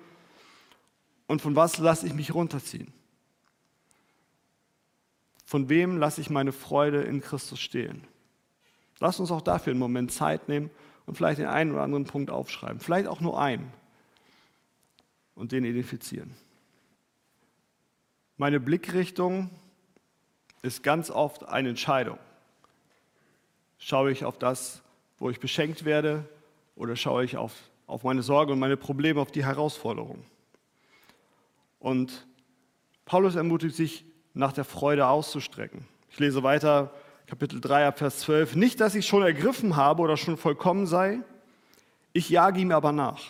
Und 1.30 1.40
von 1.40 1.54
was 1.54 1.78
lasse 1.78 2.08
ich 2.08 2.12
mich 2.12 2.34
runterziehen? 2.34 2.92
Von 5.44 5.68
wem 5.68 5.96
lasse 5.96 6.20
ich 6.20 6.28
meine 6.28 6.50
Freude 6.50 7.02
in 7.02 7.20
Christus 7.20 7.60
stehlen? 7.60 8.04
Lass 8.98 9.20
uns 9.20 9.30
auch 9.30 9.40
dafür 9.40 9.70
einen 9.70 9.78
Moment 9.78 10.10
Zeit 10.10 10.48
nehmen 10.48 10.70
und 11.06 11.14
vielleicht 11.14 11.38
den 11.38 11.46
einen 11.46 11.70
oder 11.70 11.82
anderen 11.82 12.04
Punkt 12.04 12.32
aufschreiben. 12.32 12.80
Vielleicht 12.80 13.06
auch 13.06 13.20
nur 13.20 13.40
einen 13.40 13.72
und 15.36 15.52
den 15.52 15.64
identifizieren. 15.64 16.34
Meine 18.36 18.58
Blickrichtung 18.58 19.50
ist 20.62 20.82
ganz 20.82 21.12
oft 21.12 21.44
eine 21.44 21.68
Entscheidung. 21.68 22.18
Schaue 23.78 24.10
ich 24.10 24.24
auf 24.24 24.36
das, 24.36 24.82
wo 25.20 25.30
ich 25.30 25.38
beschenkt 25.38 25.84
werde, 25.84 26.28
oder 26.74 26.96
schaue 26.96 27.22
ich 27.22 27.36
auf, 27.36 27.54
auf 27.86 28.02
meine 28.02 28.24
Sorge 28.24 28.52
und 28.52 28.58
meine 28.58 28.76
Probleme, 28.76 29.20
auf 29.20 29.30
die 29.30 29.44
Herausforderungen? 29.44 30.26
Und 31.80 32.28
Paulus 33.04 33.34
ermutigt 33.34 33.74
sich, 33.74 34.04
nach 34.32 34.52
der 34.52 34.64
Freude 34.64 35.08
auszustrecken. 35.08 35.88
Ich 36.08 36.20
lese 36.20 36.44
weiter, 36.44 36.94
Kapitel 37.26 37.60
3, 37.60 37.90
Vers 37.90 38.20
12. 38.20 38.54
Nicht, 38.54 38.80
dass 38.80 38.94
ich 38.94 39.06
schon 39.06 39.24
ergriffen 39.24 39.74
habe 39.74 40.02
oder 40.02 40.16
schon 40.16 40.36
vollkommen 40.36 40.86
sei, 40.86 41.18
ich 42.12 42.30
jage 42.30 42.60
ihm 42.60 42.70
aber 42.70 42.92
nach, 42.92 43.22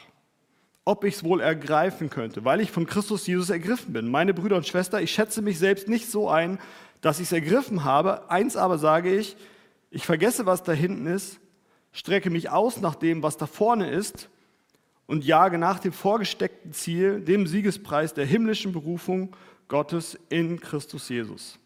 ob 0.84 1.04
ich 1.04 1.14
es 1.14 1.24
wohl 1.24 1.40
ergreifen 1.40 2.10
könnte, 2.10 2.44
weil 2.44 2.60
ich 2.60 2.70
von 2.70 2.84
Christus 2.84 3.26
Jesus 3.26 3.48
ergriffen 3.48 3.94
bin. 3.94 4.10
Meine 4.10 4.34
Brüder 4.34 4.56
und 4.56 4.66
Schwestern, 4.66 5.02
ich 5.02 5.10
schätze 5.10 5.40
mich 5.40 5.58
selbst 5.58 5.88
nicht 5.88 6.10
so 6.10 6.28
ein, 6.28 6.58
dass 7.00 7.18
ich 7.18 7.28
es 7.28 7.32
ergriffen 7.32 7.84
habe. 7.84 8.30
Eins 8.30 8.56
aber 8.56 8.76
sage 8.76 9.14
ich, 9.14 9.36
ich 9.90 10.04
vergesse, 10.04 10.44
was 10.44 10.62
da 10.62 10.72
hinten 10.72 11.06
ist 11.06 11.40
strecke 11.92 12.30
mich 12.30 12.50
aus 12.50 12.80
nach 12.80 12.94
dem, 12.94 13.22
was 13.22 13.36
da 13.36 13.46
vorne 13.46 13.90
ist 13.90 14.28
und 15.10 15.24
jage 15.24 15.58
nach 15.58 15.80
dem 15.80 15.92
vorgesteckten 15.92 16.72
Ziel, 16.72 17.20
dem 17.20 17.48
Siegespreis 17.48 18.14
der 18.14 18.24
himmlischen 18.24 18.70
Berufung 18.70 19.34
Gottes 19.66 20.16
in 20.28 20.60
Christus 20.60 21.08
Jesus. 21.08 21.58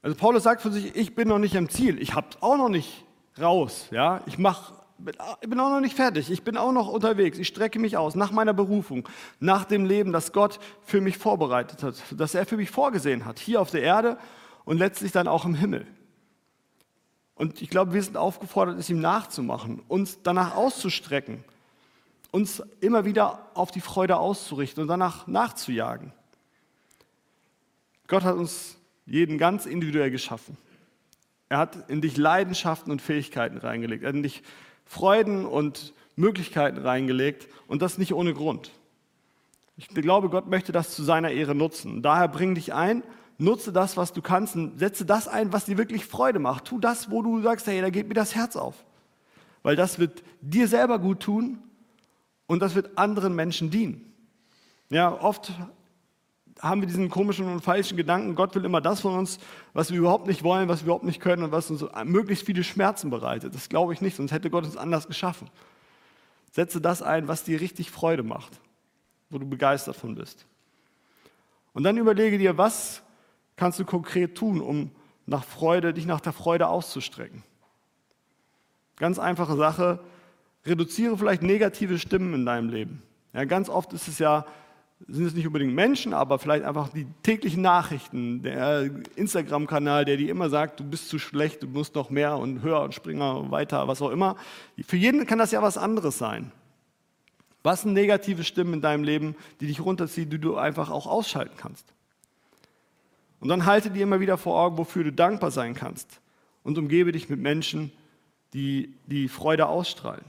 Also 0.00 0.16
Paulus 0.16 0.44
sagt 0.44 0.62
von 0.62 0.72
sich, 0.72 0.96
ich 0.96 1.14
bin 1.14 1.28
noch 1.28 1.38
nicht 1.38 1.54
am 1.54 1.68
Ziel, 1.68 2.00
ich 2.00 2.14
habe 2.14 2.28
auch 2.40 2.56
noch 2.56 2.70
nicht 2.70 3.04
raus, 3.38 3.88
ja, 3.90 4.22
ich 4.24 4.38
mach, 4.38 4.72
bin 4.96 5.60
auch 5.60 5.68
noch 5.68 5.80
nicht 5.80 5.94
fertig, 5.94 6.30
ich 6.30 6.42
bin 6.42 6.56
auch 6.56 6.72
noch 6.72 6.88
unterwegs, 6.88 7.36
ich 7.36 7.48
strecke 7.48 7.78
mich 7.78 7.98
aus 7.98 8.14
nach 8.14 8.32
meiner 8.32 8.54
Berufung, 8.54 9.06
nach 9.38 9.66
dem 9.66 9.84
Leben, 9.84 10.10
das 10.10 10.32
Gott 10.32 10.58
für 10.86 11.02
mich 11.02 11.18
vorbereitet 11.18 11.82
hat, 11.82 12.02
das 12.12 12.34
er 12.34 12.46
für 12.46 12.56
mich 12.56 12.70
vorgesehen 12.70 13.26
hat, 13.26 13.38
hier 13.38 13.60
auf 13.60 13.70
der 13.70 13.82
Erde 13.82 14.16
und 14.64 14.78
letztlich 14.78 15.12
dann 15.12 15.28
auch 15.28 15.44
im 15.44 15.54
Himmel. 15.54 15.86
Und 17.34 17.62
ich 17.62 17.70
glaube, 17.70 17.94
wir 17.94 18.02
sind 18.02 18.16
aufgefordert, 18.16 18.78
es 18.78 18.90
ihm 18.90 19.00
nachzumachen, 19.00 19.82
uns 19.88 20.18
danach 20.22 20.54
auszustrecken, 20.54 21.44
uns 22.30 22.62
immer 22.80 23.04
wieder 23.04 23.50
auf 23.54 23.70
die 23.70 23.80
Freude 23.80 24.18
auszurichten 24.18 24.82
und 24.82 24.88
danach 24.88 25.26
nachzujagen. 25.26 26.12
Gott 28.06 28.24
hat 28.24 28.36
uns 28.36 28.76
jeden 29.06 29.38
ganz 29.38 29.66
individuell 29.66 30.10
geschaffen. 30.10 30.56
Er 31.48 31.58
hat 31.58 31.90
in 31.90 32.00
dich 32.00 32.16
Leidenschaften 32.16 32.90
und 32.90 33.02
Fähigkeiten 33.02 33.58
reingelegt. 33.58 34.02
Er 34.02 34.08
hat 34.08 34.16
in 34.16 34.22
dich 34.22 34.42
Freuden 34.84 35.44
und 35.44 35.92
Möglichkeiten 36.16 36.78
reingelegt 36.78 37.48
und 37.66 37.82
das 37.82 37.98
nicht 37.98 38.14
ohne 38.14 38.34
Grund. 38.34 38.70
Ich 39.76 39.88
glaube, 39.88 40.28
Gott 40.28 40.46
möchte 40.46 40.72
das 40.72 40.94
zu 40.94 41.02
seiner 41.02 41.30
Ehre 41.30 41.54
nutzen. 41.54 42.02
Daher 42.02 42.28
bring 42.28 42.54
dich 42.54 42.72
ein 42.72 43.02
nutze 43.38 43.72
das, 43.72 43.96
was 43.96 44.12
du 44.12 44.22
kannst 44.22 44.56
und 44.56 44.78
setze 44.78 45.04
das 45.04 45.28
ein, 45.28 45.52
was 45.52 45.64
dir 45.64 45.78
wirklich 45.78 46.06
Freude 46.06 46.38
macht. 46.38 46.64
Tu 46.66 46.78
das, 46.78 47.10
wo 47.10 47.22
du 47.22 47.40
sagst, 47.42 47.66
hey, 47.66 47.80
da 47.80 47.90
geht 47.90 48.08
mir 48.08 48.14
das 48.14 48.34
Herz 48.34 48.56
auf. 48.56 48.84
Weil 49.62 49.76
das 49.76 49.98
wird 49.98 50.22
dir 50.40 50.68
selber 50.68 50.98
gut 50.98 51.20
tun 51.20 51.58
und 52.46 52.60
das 52.60 52.74
wird 52.74 52.98
anderen 52.98 53.34
Menschen 53.34 53.70
dienen. 53.70 54.12
Ja, 54.90 55.12
oft 55.20 55.52
haben 56.60 56.80
wir 56.80 56.86
diesen 56.86 57.08
komischen 57.08 57.46
und 57.46 57.60
falschen 57.60 57.96
Gedanken, 57.96 58.34
Gott 58.34 58.54
will 58.54 58.64
immer 58.64 58.80
das 58.80 59.00
von 59.00 59.18
uns, 59.18 59.38
was 59.72 59.90
wir 59.90 59.98
überhaupt 59.98 60.26
nicht 60.26 60.44
wollen, 60.44 60.68
was 60.68 60.80
wir 60.80 60.86
überhaupt 60.86 61.04
nicht 61.04 61.20
können 61.20 61.42
und 61.42 61.52
was 61.52 61.70
uns 61.70 61.84
möglichst 62.04 62.46
viele 62.46 62.62
Schmerzen 62.62 63.10
bereitet. 63.10 63.54
Das 63.54 63.68
glaube 63.68 63.92
ich 63.92 64.00
nicht, 64.00 64.16
sonst 64.16 64.30
hätte 64.30 64.50
Gott 64.50 64.64
uns 64.64 64.76
anders 64.76 65.08
geschaffen. 65.08 65.48
Setze 66.52 66.80
das 66.80 67.02
ein, 67.02 67.26
was 67.26 67.42
dir 67.44 67.60
richtig 67.60 67.90
Freude 67.90 68.22
macht, 68.22 68.60
wo 69.30 69.38
du 69.38 69.48
begeistert 69.48 69.96
von 69.96 70.14
bist. 70.14 70.46
Und 71.72 71.84
dann 71.84 71.96
überlege 71.96 72.38
dir, 72.38 72.58
was 72.58 73.02
kannst 73.62 73.78
du 73.78 73.84
konkret 73.84 74.34
tun, 74.34 74.60
um 74.60 74.90
nach 75.24 75.44
Freude, 75.44 75.94
dich 75.94 76.04
nach 76.04 76.20
der 76.20 76.32
Freude 76.32 76.66
auszustrecken? 76.66 77.44
Ganz 78.96 79.20
einfache 79.20 79.54
Sache, 79.54 80.00
reduziere 80.66 81.16
vielleicht 81.16 81.44
negative 81.44 82.00
Stimmen 82.00 82.34
in 82.34 82.44
deinem 82.44 82.70
Leben. 82.70 83.02
Ja, 83.32 83.44
ganz 83.44 83.68
oft 83.68 83.92
ist 83.92 84.08
es 84.08 84.18
ja, 84.18 84.46
sind 85.06 85.26
es 85.26 85.34
nicht 85.34 85.46
unbedingt 85.46 85.76
Menschen, 85.76 86.12
aber 86.12 86.40
vielleicht 86.40 86.64
einfach 86.64 86.88
die 86.88 87.06
täglichen 87.22 87.62
Nachrichten, 87.62 88.42
der 88.42 88.90
Instagram-Kanal, 89.14 90.06
der 90.06 90.16
dir 90.16 90.30
immer 90.30 90.50
sagt, 90.50 90.80
du 90.80 90.84
bist 90.84 91.08
zu 91.08 91.20
schlecht, 91.20 91.62
du 91.62 91.68
musst 91.68 91.94
noch 91.94 92.10
mehr 92.10 92.38
und 92.38 92.62
höher 92.62 92.80
und 92.80 92.94
springer 92.94 93.48
weiter, 93.52 93.86
was 93.86 94.02
auch 94.02 94.10
immer. 94.10 94.34
Für 94.84 94.96
jeden 94.96 95.24
kann 95.24 95.38
das 95.38 95.52
ja 95.52 95.62
was 95.62 95.78
anderes 95.78 96.18
sein. 96.18 96.50
Was 97.62 97.82
sind 97.82 97.92
negative 97.92 98.42
Stimmen 98.42 98.74
in 98.74 98.80
deinem 98.80 99.04
Leben, 99.04 99.36
die 99.60 99.68
dich 99.68 99.78
runterziehen, 99.78 100.30
die 100.30 100.40
du 100.40 100.56
einfach 100.56 100.90
auch 100.90 101.06
ausschalten 101.06 101.54
kannst? 101.56 101.92
Und 103.42 103.48
dann 103.48 103.66
halte 103.66 103.90
dir 103.90 104.04
immer 104.04 104.20
wieder 104.20 104.38
vor 104.38 104.56
Augen, 104.56 104.78
wofür 104.78 105.02
du 105.02 105.12
dankbar 105.12 105.50
sein 105.50 105.74
kannst. 105.74 106.20
Und 106.62 106.78
umgebe 106.78 107.10
dich 107.10 107.28
mit 107.28 107.40
Menschen, 107.40 107.90
die 108.54 108.94
die 109.06 109.26
Freude 109.26 109.66
ausstrahlen. 109.66 110.24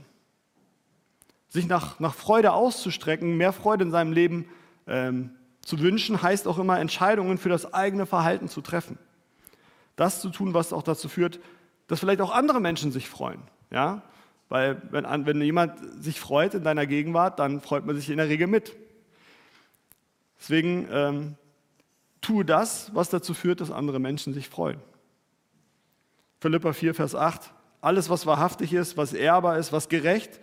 Sich 1.47 1.67
nach, 1.67 1.99
nach 1.99 2.15
Freude 2.15 2.54
auszustrecken, 2.54 3.38
mehr 3.38 3.54
Freude 3.54 3.84
in 3.84 3.91
seinem 3.91 4.13
Leben 4.13 4.47
ähm, 4.88 5.30
Zu 5.62 5.80
wünschen 5.80 6.23
heißt 6.23 6.47
auch 6.47 6.58
immer, 6.58 6.80
Entscheidungen 6.80 7.38
für 7.38 7.49
das 7.49 7.71
eigene 7.71 8.08
Verhalten 8.08 8.49
zu 8.49 8.62
treffen. 8.62 8.97
Das 9.95 10.19
zu 10.19 10.32
tun, 10.32 10.56
was 10.56 10.73
auch 10.73 10.82
dazu 10.82 11.08
führt, 11.08 11.39
dass 11.86 11.99
vielleicht 11.99 12.19
auch 12.19 12.32
andere 12.32 12.60
Menschen 12.60 12.91
sich 12.91 13.08
freuen. 13.08 13.43
Ja? 13.69 14.02
Weil 14.49 14.82
wenn, 14.89 15.06
wenn 15.28 15.39
jemand 15.39 16.04
sich 16.04 16.19
freut 16.19 16.56
in 16.56 16.63
deiner 16.63 16.88
Gegenwart, 16.88 17.38
dann 17.38 17.62
freut 17.62 17.86
man 17.86 17.95
sich 17.95 18.10
in 18.10 18.17
der 18.17 18.28
Regel 18.28 18.47
mit. 18.47 18.76
Deswegen 20.39 20.88
ähm, 20.91 21.36
tue 22.24 22.44
das, 22.44 22.90
was 22.96 23.10
dazu 23.10 23.34
führt, 23.34 23.62
dass 23.62 23.70
andere 23.70 24.00
Menschen 24.00 24.34
sich 24.34 24.50
freuen. 24.50 24.80
Philippa 26.40 26.74
4, 26.74 26.96
Vers 26.96 27.14
8. 27.14 27.54
Alles, 27.82 28.10
was 28.10 28.26
wahrhaftig 28.26 28.74
ist, 28.74 28.98
was 28.98 29.14
ehrbar 29.14 29.60
ist, 29.60 29.72
was 29.72 29.90
gerecht, 29.90 30.40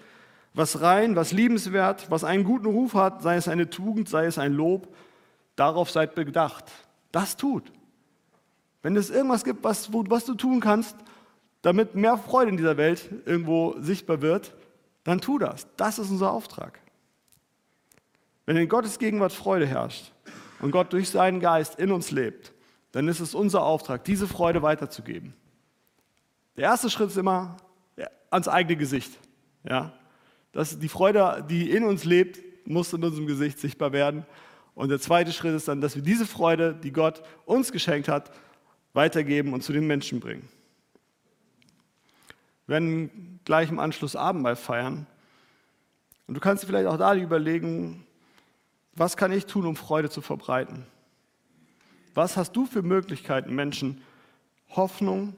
was 0.55 0.81
rein, 0.81 1.17
was 1.17 1.33
liebenswert, 1.33 2.11
was 2.11 2.23
einen 2.23 2.45
guten 2.45 2.67
Ruf 2.67 2.95
hat, 2.95 3.23
sei 3.23 3.37
es 3.37 3.49
eine 3.49 3.71
Tugend, 3.71 4.09
sei 4.09 4.27
es 4.27 4.39
ein 4.39 4.53
Lob, 4.53 4.95
darauf 5.57 5.91
seid 5.91 6.15
bedacht. 6.15 6.65
Das 7.13 7.37
tut. 7.37 7.73
Wenn 8.83 8.97
es 8.97 9.11
irgendwas 9.11 9.45
gibt, 9.45 9.65
was, 9.65 9.93
was 9.93 10.25
du 10.25 10.35
tun 10.35 10.61
kannst, 10.61 10.97
damit 11.63 11.95
mehr 11.95 12.17
Freude 12.17 12.51
in 12.51 12.57
dieser 12.57 12.77
Welt 12.77 13.11
irgendwo 13.27 13.77
sichtbar 13.81 14.23
wird, 14.23 14.55
dann 15.05 15.21
tu 15.21 15.39
das. 15.39 15.67
Das 15.77 15.99
ist 15.99 16.11
unser 16.11 16.31
Auftrag. 16.31 16.81
Wenn 18.47 18.57
in 18.57 18.69
Gottes 18.69 18.99
Gegenwart 18.99 19.33
Freude 19.33 19.67
herrscht 19.67 20.13
und 20.61 20.71
Gott 20.71 20.93
durch 20.93 21.09
seinen 21.09 21.41
Geist 21.41 21.79
in 21.79 21.93
uns 21.93 22.11
lebt, 22.11 22.53
dann 22.93 23.09
ist 23.09 23.21
es 23.21 23.35
unser 23.35 23.63
Auftrag, 23.63 24.05
diese 24.05 24.27
Freude 24.27 24.63
weiterzugeben. 24.63 25.35
Der 26.57 26.65
erste 26.65 26.91
Schritt 26.91 27.09
ist 27.09 27.17
immer 27.17 27.57
ans 28.31 28.49
eigene 28.49 28.77
Gesicht. 28.77 29.19
Ja? 29.65 29.93
Das, 30.53 30.79
die 30.79 30.89
Freude, 30.89 31.45
die 31.49 31.71
in 31.71 31.85
uns 31.85 32.05
lebt, 32.05 32.41
muss 32.67 32.93
in 32.93 33.03
unserem 33.03 33.27
Gesicht 33.27 33.59
sichtbar 33.59 33.93
werden. 33.93 34.25
Und 34.75 34.89
der 34.89 35.01
zweite 35.01 35.33
Schritt 35.33 35.55
ist 35.55 35.69
dann, 35.69 35.81
dass 35.81 35.97
wir 35.97 36.03
diese 36.03 36.27
Freude, 36.27 36.75
die 36.75 36.93
Gott 36.93 37.23
uns 37.45 37.73
geschenkt 37.73 38.09
hat, 38.09 38.31
weitergeben 38.93 39.53
und 39.53 39.63
zu 39.63 39.73
den 39.73 39.87
Menschen 39.87 40.21
bringen. 40.21 40.49
Wir 42.67 42.75
werden 42.75 43.41
gleich 43.45 43.71
im 43.71 43.79
Anschluss 43.79 44.17
Abendmahl 44.17 44.57
feiern. 44.57 45.07
Und 46.27 46.35
du 46.35 46.41
kannst 46.41 46.63
dir 46.63 46.69
vielleicht 46.69 46.87
auch 46.87 46.99
da 46.99 47.15
überlegen, 47.15 48.07
was 49.01 49.17
kann 49.17 49.33
ich 49.33 49.47
tun, 49.47 49.65
um 49.65 49.77
Freude 49.77 50.11
zu 50.11 50.21
verbreiten? 50.21 50.85
Was 52.13 52.37
hast 52.37 52.53
du 52.53 52.67
für 52.67 52.83
Möglichkeiten, 52.83 53.55
Menschen 53.55 54.03
Hoffnung, 54.77 55.35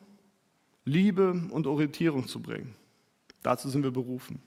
Liebe 0.84 1.30
und 1.50 1.68
Orientierung 1.68 2.26
zu 2.26 2.40
bringen? 2.40 2.74
Dazu 3.40 3.68
sind 3.68 3.84
wir 3.84 3.92
berufen. 3.92 4.42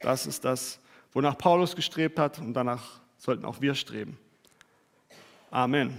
Das 0.00 0.26
ist 0.26 0.44
das, 0.44 0.78
wonach 1.14 1.38
Paulus 1.38 1.74
gestrebt 1.74 2.18
hat 2.18 2.38
und 2.38 2.52
danach 2.52 3.00
sollten 3.16 3.46
auch 3.46 3.62
wir 3.62 3.74
streben. 3.74 4.18
Amen. 5.50 5.98